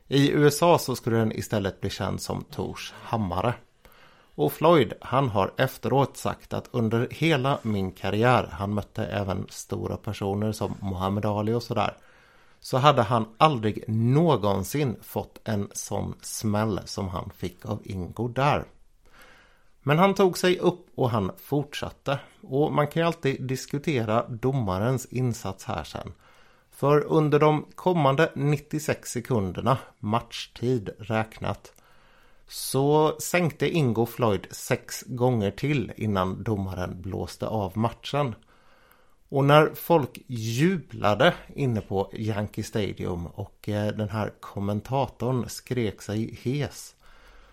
I 0.09 0.31
USA 0.31 0.79
så 0.79 0.97
skulle 0.97 1.17
den 1.17 1.33
istället 1.33 1.81
bli 1.81 1.91
känd 1.91 2.23
som 2.23 2.45
Tors 2.45 2.95
hammare. 3.03 3.55
Och 4.35 4.53
Floyd 4.53 4.93
han 5.01 5.29
har 5.29 5.53
efteråt 5.57 6.17
sagt 6.17 6.53
att 6.53 6.69
under 6.71 7.09
hela 7.11 7.59
min 7.63 7.93
karriär, 7.93 8.49
han 8.53 8.75
mötte 8.75 9.05
även 9.05 9.47
stora 9.49 9.97
personer 9.97 10.53
som 10.53 10.75
Muhammad 10.83 11.27
Ali 11.27 11.53
och 11.53 11.63
sådär. 11.63 11.97
Så 12.61 12.79
hade 12.79 13.03
han 13.03 13.29
aldrig 13.39 13.85
någonsin 13.89 14.97
fått 15.03 15.41
en 15.45 15.69
sån 15.73 16.15
smäll 16.23 16.81
som 16.85 17.09
han 17.09 17.31
fick 17.37 17.67
av 17.67 17.81
Ingo 17.85 18.29
där. 18.29 18.65
Men 19.83 19.99
han 19.99 20.15
tog 20.15 20.39
sig 20.39 20.59
upp 20.59 20.87
och 20.95 21.11
han 21.11 21.33
fortsatte. 21.39 22.19
Och 22.43 22.73
man 22.73 22.87
kan 22.87 23.03
ju 23.03 23.07
alltid 23.07 23.43
diskutera 23.43 24.29
domarens 24.29 25.07
insats 25.07 25.65
här 25.65 25.85
sen. 25.85 26.13
För 26.71 27.01
under 27.01 27.39
de 27.39 27.67
kommande 27.75 28.33
96 28.35 29.11
sekunderna, 29.11 29.79
matchtid 29.99 30.91
räknat, 30.99 31.73
så 32.51 33.17
sänkte 33.21 33.69
Ingo 33.69 34.07
Floyd 34.07 34.47
sex 34.51 35.05
gånger 35.07 35.51
till 35.51 35.93
innan 35.97 36.43
domaren 36.43 37.03
blåste 37.03 37.47
av 37.47 37.79
matchen. 37.79 38.35
Och 39.29 39.45
när 39.45 39.75
folk 39.75 40.19
jublade 40.27 41.35
inne 41.55 41.81
på 41.81 42.11
Yankee 42.13 42.63
Stadium 42.63 43.27
och 43.27 43.69
eh, 43.69 43.93
den 43.93 44.09
här 44.09 44.33
kommentatorn 44.41 45.49
skrek 45.49 46.03
sig 46.03 46.39
hes 46.43 46.95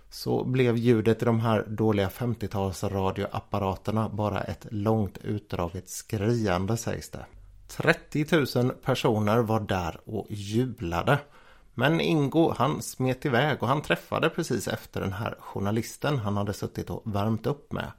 så 0.10 0.44
blev 0.44 0.77
ljudet 0.77 1.22
i 1.22 1.25
de 1.25 1.39
här 1.39 1.66
dåliga 1.68 2.10
50-tals 2.10 2.84
radioapparaterna 2.84 4.10
bara 4.10 4.42
ett 4.42 4.68
långt 4.72 5.18
utdraget 5.18 5.89
skriande 5.89 6.77
sägs 6.77 7.10
det. 7.10 7.25
30 7.68 8.25
000 8.63 8.70
personer 8.70 9.38
var 9.38 9.60
där 9.60 10.00
och 10.06 10.25
jublade. 10.30 11.20
Men 11.80 12.02
Ingo 12.02 12.54
han 12.58 12.82
smet 12.82 13.26
iväg 13.26 13.64
och 13.64 13.68
han 13.68 13.82
träffade 13.82 14.30
precis 14.30 14.68
efter 14.68 15.02
den 15.02 15.14
här 15.14 15.36
journalisten 15.40 16.18
han 16.20 16.38
hade 16.38 16.54
suttit 16.54 16.90
och 16.90 17.02
värmt 17.06 17.46
upp 17.46 17.72
med. 17.72 17.92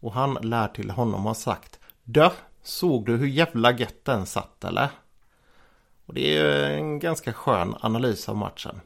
Och 0.00 0.12
han 0.12 0.34
lär 0.34 0.68
till 0.68 0.90
honom 0.90 1.22
ha 1.24 1.34
sagt 1.34 1.78
Dö, 2.04 2.30
såg 2.62 3.06
du 3.06 3.16
hur 3.16 3.26
jävla 3.26 3.72
gött 3.72 4.04
den 4.04 4.26
satt 4.26 4.64
eller? 4.64 4.88
Och 6.06 6.14
det 6.14 6.20
är 6.20 6.36
ju 6.36 6.74
en 6.74 6.98
ganska 6.98 7.32
skön 7.32 7.74
analys 7.80 8.28
av 8.28 8.36
matchen. 8.36 8.80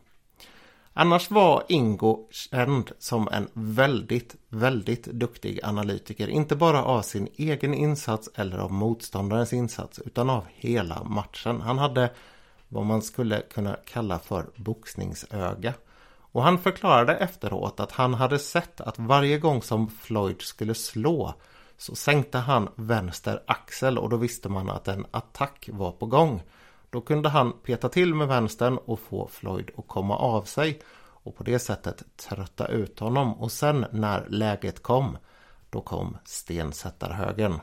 Annars 0.93 1.31
var 1.31 1.65
Ingo 1.69 2.29
känd 2.31 2.91
som 2.99 3.29
en 3.29 3.49
väldigt, 3.53 4.37
väldigt 4.49 5.05
duktig 5.05 5.61
analytiker. 5.63 6.29
Inte 6.29 6.57
bara 6.57 6.85
av 6.85 7.03
sin 7.03 7.29
egen 7.35 7.75
insats 7.75 8.31
eller 8.35 8.59
av 8.59 8.73
motståndarens 8.73 9.53
insats 9.53 9.99
utan 9.99 10.31
av 10.31 10.45
hela 10.55 11.05
matchen. 11.05 11.61
Han 11.61 11.79
hade 11.79 12.11
vad 12.73 12.87
man 12.87 13.03
skulle 13.03 13.41
kunna 13.41 13.77
kalla 13.85 14.19
för 14.19 14.47
boxningsöga. 14.57 15.75
Och 16.33 16.43
han 16.43 16.59
förklarade 16.59 17.15
efteråt 17.15 17.81
att 17.81 17.93
han 17.93 18.15
hade 18.15 18.39
sett 18.39 18.81
att 18.81 18.99
varje 18.99 19.39
gång 19.39 19.63
som 19.63 19.91
Floyd 19.91 20.43
skulle 20.43 20.75
slå 20.75 21.35
så 21.77 21.95
sänkte 21.95 22.39
han 22.39 22.69
vänster 22.75 23.43
axel 23.47 23.99
och 23.99 24.09
då 24.09 24.17
visste 24.17 24.49
man 24.49 24.71
att 24.71 24.89
en 24.89 25.07
attack 25.11 25.69
var 25.73 25.93
på 25.93 26.07
gång. 26.07 26.43
Då 26.91 27.01
kunde 27.01 27.29
han 27.29 27.53
peta 27.53 27.89
till 27.89 28.15
med 28.15 28.29
vänstern 28.29 28.79
och 28.79 29.01
få 29.01 29.29
Floyd 29.29 29.71
att 29.79 29.89
komma 29.89 30.17
av 30.17 30.43
sig 30.43 30.81
och 31.25 31.37
på 31.37 31.45
det 31.45 31.59
sättet 31.59 32.03
trötta 32.17 32.67
ut 32.67 32.99
honom 32.99 33.35
och 33.35 33.53
sen 33.53 33.87
när 33.91 34.27
läget 34.29 34.83
kom 34.83 35.17
då 35.71 35.81
kom 35.81 36.17
stensättarhögen. 36.25 37.61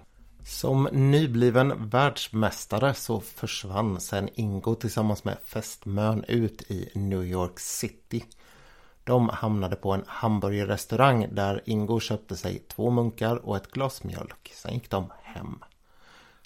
Som 0.49 0.89
nybliven 0.91 1.89
världsmästare 1.89 2.93
så 2.93 3.19
försvann 3.19 3.99
sen 3.99 4.29
Ingo 4.33 4.75
tillsammans 4.75 5.23
med 5.23 5.37
fästmön 5.45 6.23
ut 6.27 6.71
i 6.71 6.89
New 6.93 7.23
York 7.23 7.59
City. 7.59 8.25
De 9.03 9.29
hamnade 9.29 9.75
på 9.75 9.91
en 9.91 10.03
hamburgerrestaurang 10.07 11.27
där 11.31 11.61
Ingo 11.65 11.99
köpte 11.99 12.35
sig 12.35 12.59
två 12.67 12.89
munkar 12.89 13.35
och 13.35 13.57
ett 13.57 13.71
glas 13.71 14.03
mjölk. 14.03 14.51
Sen 14.55 14.73
gick 14.73 14.89
de 14.89 15.11
hem. 15.23 15.59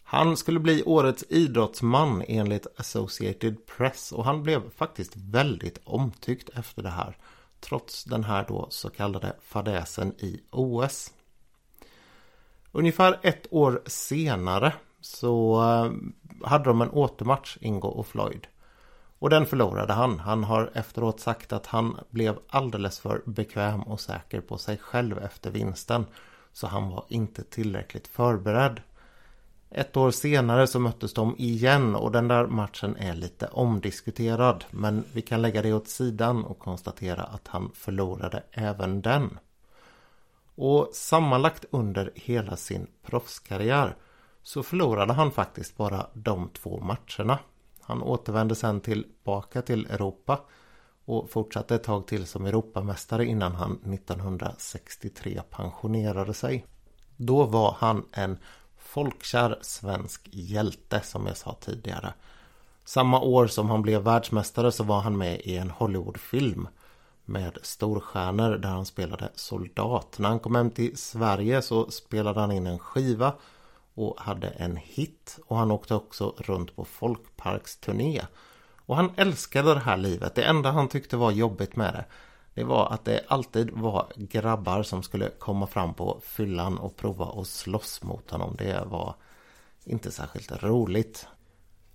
Han 0.04 0.38
skulle 0.38 0.60
bli 0.60 0.84
årets 0.84 1.24
idrottsman 1.30 2.24
enligt 2.28 2.80
Associated 2.80 3.66
Press 3.66 4.12
och 4.12 4.26
han 4.26 4.44
blev 4.44 4.70
faktiskt 4.70 5.16
väldigt 5.16 5.80
omtyckt 5.84 6.50
efter 6.50 6.84
det 6.84 6.90
här. 6.90 7.18
Trots 7.60 8.04
den 8.04 8.24
här 8.24 8.46
då 8.48 8.68
så 8.70 8.90
kallade 8.90 9.36
fadäsen 9.42 10.14
i 10.18 10.42
OS. 10.52 11.12
Ungefär 12.76 13.20
ett 13.22 13.48
år 13.52 13.82
senare 13.86 14.74
så 15.02 15.62
eh, 15.62 15.92
hade 16.48 16.64
de 16.64 16.82
en 16.82 16.90
återmatch 16.90 17.58
Ingo 17.62 17.88
och 17.88 18.08
Floyd. 18.08 18.48
Och 19.20 19.30
den 19.30 19.46
förlorade 19.46 19.94
han. 19.94 20.20
Han 20.20 20.44
har 20.44 20.72
efteråt 20.74 21.20
sagt 21.20 21.54
att 21.54 21.68
han 21.68 21.98
blev 22.10 22.40
alldeles 22.48 23.00
för 23.00 23.22
bekväm 23.26 23.84
och 23.84 24.00
säker 24.00 24.42
på 24.42 24.58
sig 24.58 24.78
själv 24.78 25.18
efter 25.18 25.52
vinsten. 25.52 26.06
Så 26.54 26.68
han 26.68 26.90
var 26.90 27.06
inte 27.08 27.44
tillräckligt 27.44 28.08
förberedd. 28.08 28.82
Ett 29.70 29.98
år 29.98 30.12
senare 30.12 30.68
så 30.68 30.80
möttes 30.80 31.14
de 31.14 31.36
igen 31.38 31.96
och 31.96 32.12
den 32.12 32.28
där 32.28 32.48
matchen 32.48 32.96
är 32.96 33.14
lite 33.14 33.48
omdiskuterad. 33.48 34.66
Men 34.72 35.04
vi 35.14 35.22
kan 35.22 35.42
lägga 35.42 35.62
det 35.62 35.74
åt 35.74 35.88
sidan 35.88 36.44
och 36.44 36.60
konstatera 36.60 37.24
att 37.24 37.48
han 37.48 37.72
förlorade 37.74 38.44
även 38.52 39.02
den. 39.02 39.40
Och 40.56 40.90
sammanlagt 40.94 41.66
under 41.72 42.12
hela 42.16 42.58
sin 42.58 42.88
proffskarriär 43.06 43.96
så 44.44 44.64
förlorade 44.64 45.14
han 45.14 45.32
faktiskt 45.32 45.78
bara 45.78 46.08
de 46.14 46.50
två 46.50 46.80
matcherna. 46.80 47.40
Han 47.82 48.02
återvände 48.02 48.56
sen 48.56 48.82
tillbaka 48.82 49.62
till 49.62 49.86
Europa 49.86 50.40
och 51.06 51.30
fortsatte 51.30 51.76
ett 51.76 51.84
tag 51.84 52.08
till 52.08 52.26
som 52.26 52.46
Europamästare 52.46 53.26
innan 53.26 53.56
han 53.56 53.94
1963 53.94 55.42
pensionerade 55.50 56.34
sig. 56.34 56.66
Då 57.18 57.44
var 57.44 57.76
han 57.80 58.06
en 58.12 58.38
folkkär 58.78 59.60
svensk 59.62 60.30
hjälte 60.32 61.02
som 61.04 61.28
jag 61.28 61.38
sa 61.38 61.58
tidigare. 61.62 62.14
Samma 62.86 63.22
år 63.22 63.48
som 63.48 63.70
han 63.70 63.82
blev 63.82 64.02
världsmästare 64.02 64.72
så 64.72 64.84
var 64.84 65.02
han 65.02 65.18
med 65.18 65.42
i 65.42 65.58
en 65.58 65.70
Hollywoodfilm 65.70 66.68
med 67.26 67.58
storstjärnor 67.62 68.58
där 68.58 68.70
han 68.70 68.86
spelade 68.86 69.30
soldat. 69.36 70.16
När 70.20 70.30
han 70.30 70.40
kom 70.40 70.56
hem 70.56 70.72
till 70.72 70.98
Sverige 70.98 71.62
så 71.62 71.92
spelade 71.92 72.40
han 72.40 72.52
in 72.52 72.68
en 72.68 72.80
skiva 72.80 73.34
och 73.94 74.20
hade 74.20 74.48
en 74.48 74.78
hit 74.78 75.40
och 75.46 75.58
han 75.58 75.72
åkte 75.72 75.96
också 75.96 76.36
runt 76.38 76.76
på 76.76 76.86
folkparksturné. 76.86 78.22
Och 78.86 78.96
han 78.96 79.12
älskade 79.16 79.74
det 79.74 79.80
här 79.80 79.98
livet. 79.98 80.36
Det 80.36 80.44
enda 80.44 80.72
han 80.72 80.88
tyckte 80.88 81.18
var 81.18 81.32
jobbigt 81.32 81.76
med 81.76 81.94
det 81.94 82.06
det 82.54 82.64
var 82.64 82.94
att 82.94 83.06
det 83.06 83.26
alltid 83.28 83.72
var 83.72 84.12
grabbar 84.16 84.84
som 84.84 85.04
skulle 85.04 85.30
komma 85.30 85.68
fram 85.68 85.94
på 85.94 86.20
fyllan 86.24 86.78
och 86.78 86.96
prova 86.96 87.26
att 87.26 87.48
slåss 87.48 88.04
mot 88.04 88.32
honom. 88.32 88.56
Det 88.58 88.84
var 88.86 89.16
inte 89.84 90.12
särskilt 90.12 90.64
roligt. 90.64 91.28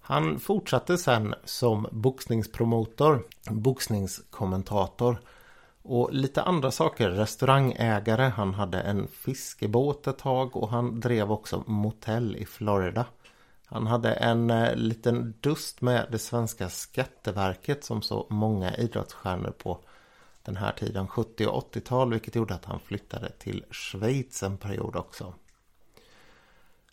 Han 0.08 0.40
fortsatte 0.40 0.98
sen 0.98 1.34
som 1.44 1.86
boxningspromotor, 1.90 3.26
boxningskommentator 3.50 5.20
och 5.82 6.12
lite 6.12 6.42
andra 6.42 6.70
saker. 6.70 7.10
Restaurangägare, 7.10 8.22
han 8.22 8.54
hade 8.54 8.80
en 8.80 9.08
fiskebåt 9.08 10.06
ett 10.06 10.18
tag 10.18 10.56
och 10.56 10.68
han 10.68 11.00
drev 11.00 11.32
också 11.32 11.64
motell 11.66 12.36
i 12.36 12.46
Florida. 12.46 13.06
Han 13.64 13.86
hade 13.86 14.12
en 14.12 14.50
eh, 14.50 14.76
liten 14.76 15.34
dust 15.40 15.80
med 15.80 16.06
det 16.10 16.18
svenska 16.18 16.68
skatteverket 16.68 17.84
som 17.84 18.02
så 18.02 18.26
många 18.30 18.76
idrottsstjärnor 18.76 19.50
på 19.50 19.78
den 20.42 20.56
här 20.56 20.72
tiden, 20.72 21.08
70 21.08 21.46
och 21.46 21.74
80-tal, 21.74 22.12
vilket 22.12 22.34
gjorde 22.34 22.54
att 22.54 22.64
han 22.64 22.80
flyttade 22.80 23.30
till 23.38 23.64
Schweiz 23.70 24.42
en 24.42 24.56
period 24.58 24.96
också. 24.96 25.34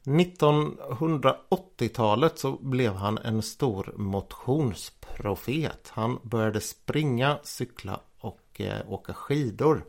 1980-talet 0.06 2.40
så 2.40 2.52
blev 2.52 2.94
han 2.94 3.18
en 3.18 3.42
stor 3.42 3.94
motionsprofet. 3.98 5.92
Han 5.94 6.20
började 6.24 6.62
springa, 6.62 7.38
cykla 7.44 8.00
och 8.20 8.62
eh, 8.62 8.92
åka 8.92 9.14
skidor. 9.14 9.86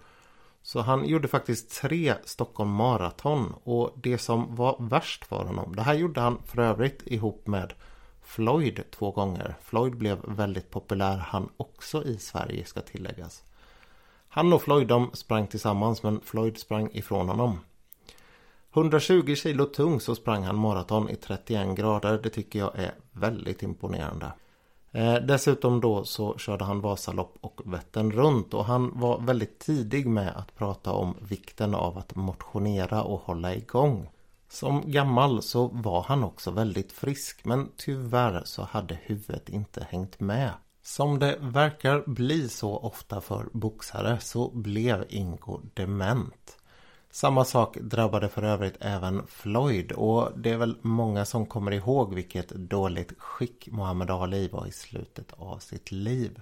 Så 0.63 0.81
han 0.81 1.07
gjorde 1.07 1.29
faktiskt 1.29 1.81
tre 1.81 2.15
Stockholm 2.25 2.71
Marathon 2.71 3.55
och 3.65 3.93
det 3.97 4.19
som 4.19 4.57
var 4.57 4.77
värst 4.79 5.25
för 5.25 5.45
honom, 5.45 5.77
det 5.77 5.83
här 5.83 5.95
gjorde 5.95 6.21
han 6.21 6.39
för 6.45 6.63
övrigt 6.63 7.03
ihop 7.07 7.47
med 7.47 7.73
Floyd 8.23 8.85
två 8.91 9.11
gånger. 9.11 9.57
Floyd 9.63 9.97
blev 9.97 10.19
väldigt 10.25 10.71
populär 10.71 11.17
han 11.17 11.49
också 11.57 12.05
i 12.05 12.19
Sverige 12.19 12.65
ska 12.65 12.81
tilläggas. 12.81 13.43
Han 14.29 14.53
och 14.53 14.63
Floyd 14.63 14.87
de 14.87 15.11
sprang 15.13 15.47
tillsammans 15.47 16.03
men 16.03 16.21
Floyd 16.21 16.59
sprang 16.59 16.91
ifrån 16.93 17.29
honom. 17.29 17.59
120 18.77 19.35
kilo 19.35 19.65
tung 19.65 20.01
så 20.01 20.15
sprang 20.15 20.45
han 20.45 20.57
maraton 20.57 21.11
i 21.11 21.17
31 21.17 21.77
grader. 21.77 22.21
Det 22.23 22.31
tycker 22.31 22.59
jag 22.59 22.79
är 22.79 22.95
väldigt 23.13 23.63
imponerande. 23.63 24.33
Eh, 24.93 25.15
dessutom 25.15 25.81
då 25.81 26.05
så 26.05 26.39
körde 26.39 26.65
han 26.65 26.81
Vasalopp 26.81 27.39
och 27.41 27.61
Vättern 27.65 28.13
runt 28.13 28.55
och 28.55 28.65
han 28.65 29.01
var 29.01 29.21
väldigt 29.21 29.59
tidig 29.59 30.07
med 30.07 30.37
att 30.37 30.57
prata 30.57 30.93
om 30.93 31.15
vikten 31.21 31.75
av 31.75 31.99
att 31.99 32.15
motionera 32.15 33.03
och 33.03 33.21
hålla 33.21 33.55
igång. 33.55 34.09
Som 34.49 34.91
gammal 34.91 35.43
så 35.43 35.67
var 35.67 36.03
han 36.03 36.25
också 36.25 36.51
väldigt 36.51 36.93
frisk 36.93 37.45
men 37.45 37.69
tyvärr 37.77 38.43
så 38.45 38.63
hade 38.63 38.99
huvudet 39.03 39.49
inte 39.49 39.87
hängt 39.91 40.21
med. 40.21 40.51
Som 40.83 41.19
det 41.19 41.37
verkar 41.41 42.03
bli 42.07 42.49
så 42.49 42.77
ofta 42.77 43.21
för 43.21 43.49
boxare 43.53 44.19
så 44.21 44.51
blev 44.51 45.05
Ingo 45.09 45.61
dement. 45.75 46.57
Samma 47.17 47.45
sak 47.45 47.77
drabbade 47.81 48.29
för 48.29 48.43
övrigt 48.43 48.77
även 48.81 49.27
Floyd 49.27 49.93
och 49.93 50.39
det 50.39 50.51
är 50.51 50.57
väl 50.57 50.77
många 50.83 51.25
som 51.25 51.47
kommer 51.47 51.71
ihåg 51.71 52.15
vilket 52.15 52.49
dåligt 52.49 53.13
skick 53.19 53.69
Muhammad 53.73 54.11
Ali 54.11 54.49
var 54.49 54.67
i 54.67 54.73
slutet 54.73 55.33
av 55.33 55.59
sitt 55.59 55.93
liv. 55.93 56.41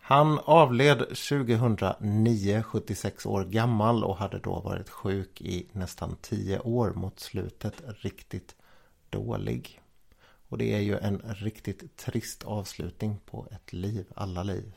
Han 0.00 0.38
avled 0.38 0.98
2009, 0.98 2.62
76 2.62 3.26
år 3.26 3.44
gammal 3.44 4.04
och 4.04 4.16
hade 4.16 4.38
då 4.38 4.60
varit 4.60 4.88
sjuk 4.88 5.40
i 5.40 5.66
nästan 5.72 6.16
10 6.20 6.58
år 6.58 6.90
mot 6.90 7.20
slutet 7.20 7.82
riktigt 7.86 8.54
dålig. 9.10 9.80
Och 10.48 10.58
det 10.58 10.74
är 10.74 10.80
ju 10.80 10.98
en 10.98 11.22
riktigt 11.26 11.96
trist 11.96 12.44
avslutning 12.44 13.20
på 13.26 13.46
ett 13.50 13.72
liv, 13.72 14.06
alla 14.14 14.42
liv. 14.42 14.72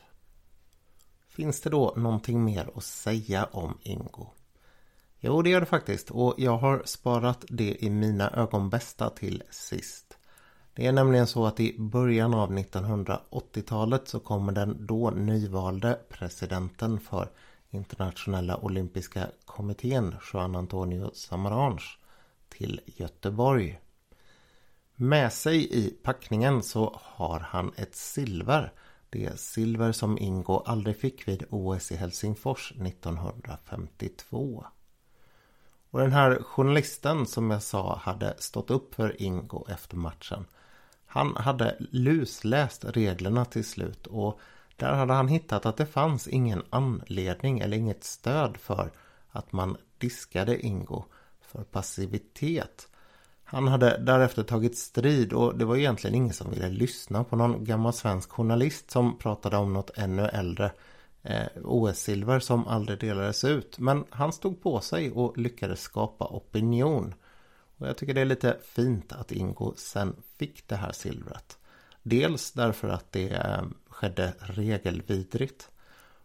Finns 1.28 1.60
det 1.60 1.70
då 1.70 1.94
någonting 1.96 2.44
mer 2.44 2.70
att 2.74 2.84
säga 2.84 3.44
om 3.52 3.78
Ingo? 3.82 4.30
Jo, 5.26 5.42
det 5.42 5.50
gör 5.50 5.60
det 5.60 5.66
faktiskt 5.66 6.10
och 6.10 6.34
jag 6.38 6.58
har 6.58 6.82
sparat 6.84 7.44
det 7.48 7.84
i 7.84 7.90
mina 7.90 8.30
ögon 8.30 8.70
bästa 8.70 9.10
till 9.10 9.42
sist. 9.50 10.18
Det 10.74 10.86
är 10.86 10.92
nämligen 10.92 11.26
så 11.26 11.46
att 11.46 11.60
i 11.60 11.76
början 11.78 12.34
av 12.34 12.52
1980-talet 12.52 14.08
så 14.08 14.20
kommer 14.20 14.52
den 14.52 14.86
då 14.86 15.10
nyvalde 15.10 15.98
presidenten 16.08 17.00
för 17.00 17.30
Internationella 17.70 18.56
Olympiska 18.56 19.26
Kommittén, 19.44 20.14
Juan 20.32 20.56
Antonio 20.56 21.10
Samaranch, 21.14 21.98
till 22.48 22.80
Göteborg. 22.86 23.80
Med 24.94 25.32
sig 25.32 25.86
i 25.86 25.90
packningen 26.02 26.62
så 26.62 27.00
har 27.02 27.40
han 27.40 27.72
ett 27.76 27.94
silver. 27.94 28.72
Det 29.10 29.40
silver 29.40 29.92
som 29.92 30.18
Ingo 30.18 30.62
aldrig 30.66 30.96
fick 30.96 31.28
vid 31.28 31.44
OS 31.50 31.92
i 31.92 31.96
Helsingfors 31.96 32.72
1952. 32.72 34.64
Och 35.94 36.00
den 36.00 36.12
här 36.12 36.42
journalisten 36.42 37.26
som 37.26 37.50
jag 37.50 37.62
sa 37.62 37.96
hade 37.96 38.34
stått 38.38 38.70
upp 38.70 38.94
för 38.94 39.22
Ingo 39.22 39.66
efter 39.68 39.96
matchen. 39.96 40.46
Han 41.06 41.36
hade 41.36 41.76
lusläst 41.78 42.84
reglerna 42.84 43.44
till 43.44 43.64
slut 43.64 44.06
och 44.06 44.40
där 44.76 44.92
hade 44.92 45.12
han 45.12 45.28
hittat 45.28 45.66
att 45.66 45.76
det 45.76 45.86
fanns 45.86 46.28
ingen 46.28 46.62
anledning 46.70 47.60
eller 47.60 47.76
inget 47.76 48.04
stöd 48.04 48.56
för 48.56 48.90
att 49.30 49.52
man 49.52 49.76
diskade 49.98 50.66
Ingo 50.66 51.04
för 51.40 51.64
passivitet. 51.64 52.88
Han 53.44 53.68
hade 53.68 53.98
därefter 53.98 54.42
tagit 54.42 54.78
strid 54.78 55.32
och 55.32 55.58
det 55.58 55.64
var 55.64 55.76
egentligen 55.76 56.16
ingen 56.16 56.34
som 56.34 56.50
ville 56.50 56.68
lyssna 56.68 57.24
på 57.24 57.36
någon 57.36 57.64
gammal 57.64 57.92
svensk 57.92 58.30
journalist 58.30 58.90
som 58.90 59.18
pratade 59.18 59.56
om 59.56 59.72
något 59.72 59.90
ännu 59.98 60.22
äldre 60.22 60.70
Eh, 61.26 61.46
OS-silver 61.64 62.40
som 62.40 62.68
aldrig 62.68 62.98
delades 62.98 63.44
ut. 63.44 63.78
Men 63.78 64.04
han 64.10 64.32
stod 64.32 64.62
på 64.62 64.80
sig 64.80 65.10
och 65.10 65.38
lyckades 65.38 65.80
skapa 65.80 66.24
opinion. 66.24 67.14
Och 67.78 67.88
jag 67.88 67.96
tycker 67.96 68.14
det 68.14 68.20
är 68.20 68.24
lite 68.24 68.56
fint 68.62 69.12
att 69.12 69.32
Ingo 69.32 69.74
sen 69.76 70.16
fick 70.38 70.68
det 70.68 70.76
här 70.76 70.92
silvret. 70.92 71.58
Dels 72.02 72.52
därför 72.52 72.88
att 72.88 73.12
det 73.12 73.30
eh, 73.30 73.62
skedde 73.88 74.32
regelvidrigt. 74.38 75.70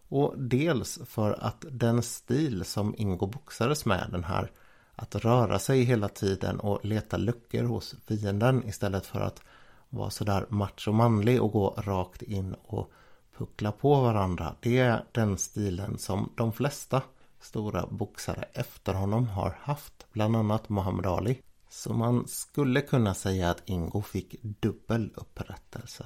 Och 0.07 0.33
dels 0.37 0.99
för 1.05 1.43
att 1.43 1.65
den 1.71 2.03
stil 2.03 2.65
som 2.65 2.95
Ingo 2.97 3.27
boxades 3.27 3.85
med, 3.85 4.09
den 4.11 4.23
här 4.23 4.51
att 4.95 5.15
röra 5.15 5.59
sig 5.59 5.83
hela 5.83 6.09
tiden 6.09 6.59
och 6.59 6.85
leta 6.85 7.17
luckor 7.17 7.63
hos 7.63 7.95
fienden 8.07 8.63
istället 8.67 9.05
för 9.05 9.19
att 9.19 9.41
vara 9.89 10.09
sådär 10.09 10.45
macho 10.49 10.91
manlig 10.91 11.41
och 11.41 11.51
gå 11.51 11.73
rakt 11.77 12.21
in 12.21 12.53
och 12.53 12.91
puckla 13.39 13.71
på 13.71 14.01
varandra. 14.01 14.55
Det 14.59 14.79
är 14.79 15.03
den 15.11 15.37
stilen 15.37 15.97
som 15.97 16.29
de 16.35 16.53
flesta 16.53 17.01
stora 17.41 17.87
boxare 17.87 18.45
efter 18.53 18.93
honom 18.93 19.27
har 19.27 19.57
haft. 19.61 20.05
Bland 20.11 20.35
annat 20.35 20.69
Muhammad 20.69 21.05
Ali. 21.05 21.41
Så 21.69 21.93
man 21.93 22.27
skulle 22.27 22.81
kunna 22.81 23.13
säga 23.13 23.49
att 23.49 23.69
Ingo 23.69 24.01
fick 24.01 24.35
dubbel 24.41 25.11
upprättelse. 25.15 26.05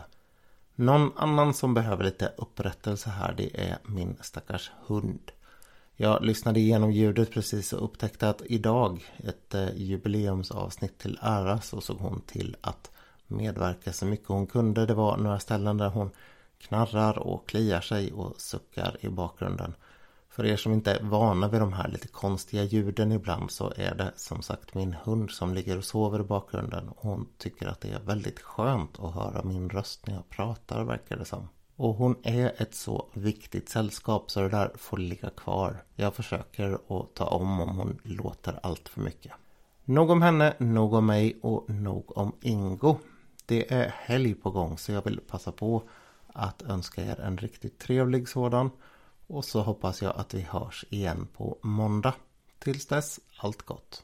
Någon 0.76 1.12
annan 1.16 1.54
som 1.54 1.74
behöver 1.74 2.04
lite 2.04 2.34
upprättelse 2.38 3.10
här 3.10 3.34
det 3.38 3.62
är 3.70 3.78
min 3.86 4.18
stackars 4.22 4.72
hund. 4.88 5.32
Jag 5.96 6.26
lyssnade 6.26 6.60
igenom 6.60 6.92
ljudet 6.92 7.32
precis 7.32 7.74
och 7.74 7.84
upptäckte 7.84 8.30
att 8.30 8.42
idag, 8.46 9.04
ett 9.18 9.54
eh, 9.54 9.76
jubileumsavsnitt 9.76 10.98
till 10.98 11.20
ära, 11.22 11.62
så 11.62 11.82
såg 11.82 11.98
hon 11.98 12.22
till 12.22 12.56
att 12.62 12.92
medverka 13.28 13.94
så 13.94 14.06
mycket 14.06 14.28
hon 14.28 14.48
kunde. 14.48 14.86
Det 14.86 14.94
var 14.94 15.18
några 15.18 15.40
ställen 15.40 15.78
där 15.78 15.90
hon 15.90 16.10
knarrar 16.68 17.20
och 17.20 17.50
kliar 17.50 17.82
sig 17.82 18.12
och 18.12 18.42
suckar 18.42 18.98
i 19.00 19.10
bakgrunden. 19.10 19.74
För 20.30 20.46
er 20.46 20.58
som 20.58 20.74
inte 20.74 20.92
är 20.92 21.04
vana 21.04 21.48
vid 21.48 21.62
de 21.62 21.74
här 21.74 21.88
lite 21.88 22.08
konstiga 22.08 22.64
ljuden 22.64 23.12
ibland 23.12 23.52
så 23.52 23.74
är 23.76 23.96
det 23.96 24.14
som 24.16 24.42
sagt 24.42 24.74
min 24.74 24.94
hund 25.04 25.32
som 25.32 25.54
ligger 25.54 25.78
och 25.78 25.84
sover 25.84 26.20
i 26.20 26.24
bakgrunden. 26.24 26.90
Och 26.90 26.98
hon 27.02 27.28
tycker 27.38 27.68
att 27.68 27.82
det 27.82 27.92
är 27.92 28.00
väldigt 28.00 28.40
skönt 28.40 29.00
att 29.00 29.14
höra 29.14 29.44
min 29.44 29.70
röst 29.70 30.08
när 30.08 30.14
jag 30.14 30.30
pratar 30.30 30.84
verkar 30.84 31.18
det 31.18 31.26
som. 31.26 31.50
Och 31.76 31.96
hon 31.96 32.16
är 32.24 32.54
ett 32.58 32.76
så 32.76 33.08
viktigt 33.14 33.70
sällskap 33.70 34.32
så 34.32 34.42
det 34.42 34.50
där 34.50 34.72
får 34.76 34.98
ligga 34.98 35.30
kvar. 35.30 35.84
Jag 35.96 36.16
försöker 36.16 36.74
att 36.74 37.14
ta 37.14 37.26
om 37.26 37.62
om 37.62 37.78
hon 37.78 38.00
låter 38.04 38.60
allt 38.64 38.90
för 38.90 39.02
mycket. 39.02 39.32
Nog 39.86 40.10
om 40.10 40.22
henne, 40.22 40.54
nog 40.58 40.94
om 40.94 41.06
mig 41.06 41.40
och 41.42 41.70
nog 41.70 42.18
om 42.18 42.36
Ingo. 42.42 42.98
Det 43.46 43.74
är 43.74 43.94
helg 43.98 44.34
på 44.34 44.52
gång 44.52 44.78
så 44.78 44.92
jag 44.92 45.04
vill 45.04 45.20
passa 45.20 45.52
på 45.52 45.84
att 46.34 46.62
önska 46.62 47.06
er 47.06 47.20
en 47.20 47.38
riktigt 47.38 47.80
trevlig 47.80 48.30
sådan. 48.30 48.70
Och 49.28 49.46
så 49.46 49.62
hoppas 49.62 50.02
jag 50.02 50.16
att 50.16 50.34
vi 50.34 50.42
hörs 50.42 50.86
igen 50.90 51.28
på 51.34 51.58
måndag. 51.62 52.14
Tills 52.60 52.86
dess, 52.86 53.20
allt 53.38 53.62
gott. 53.62 54.02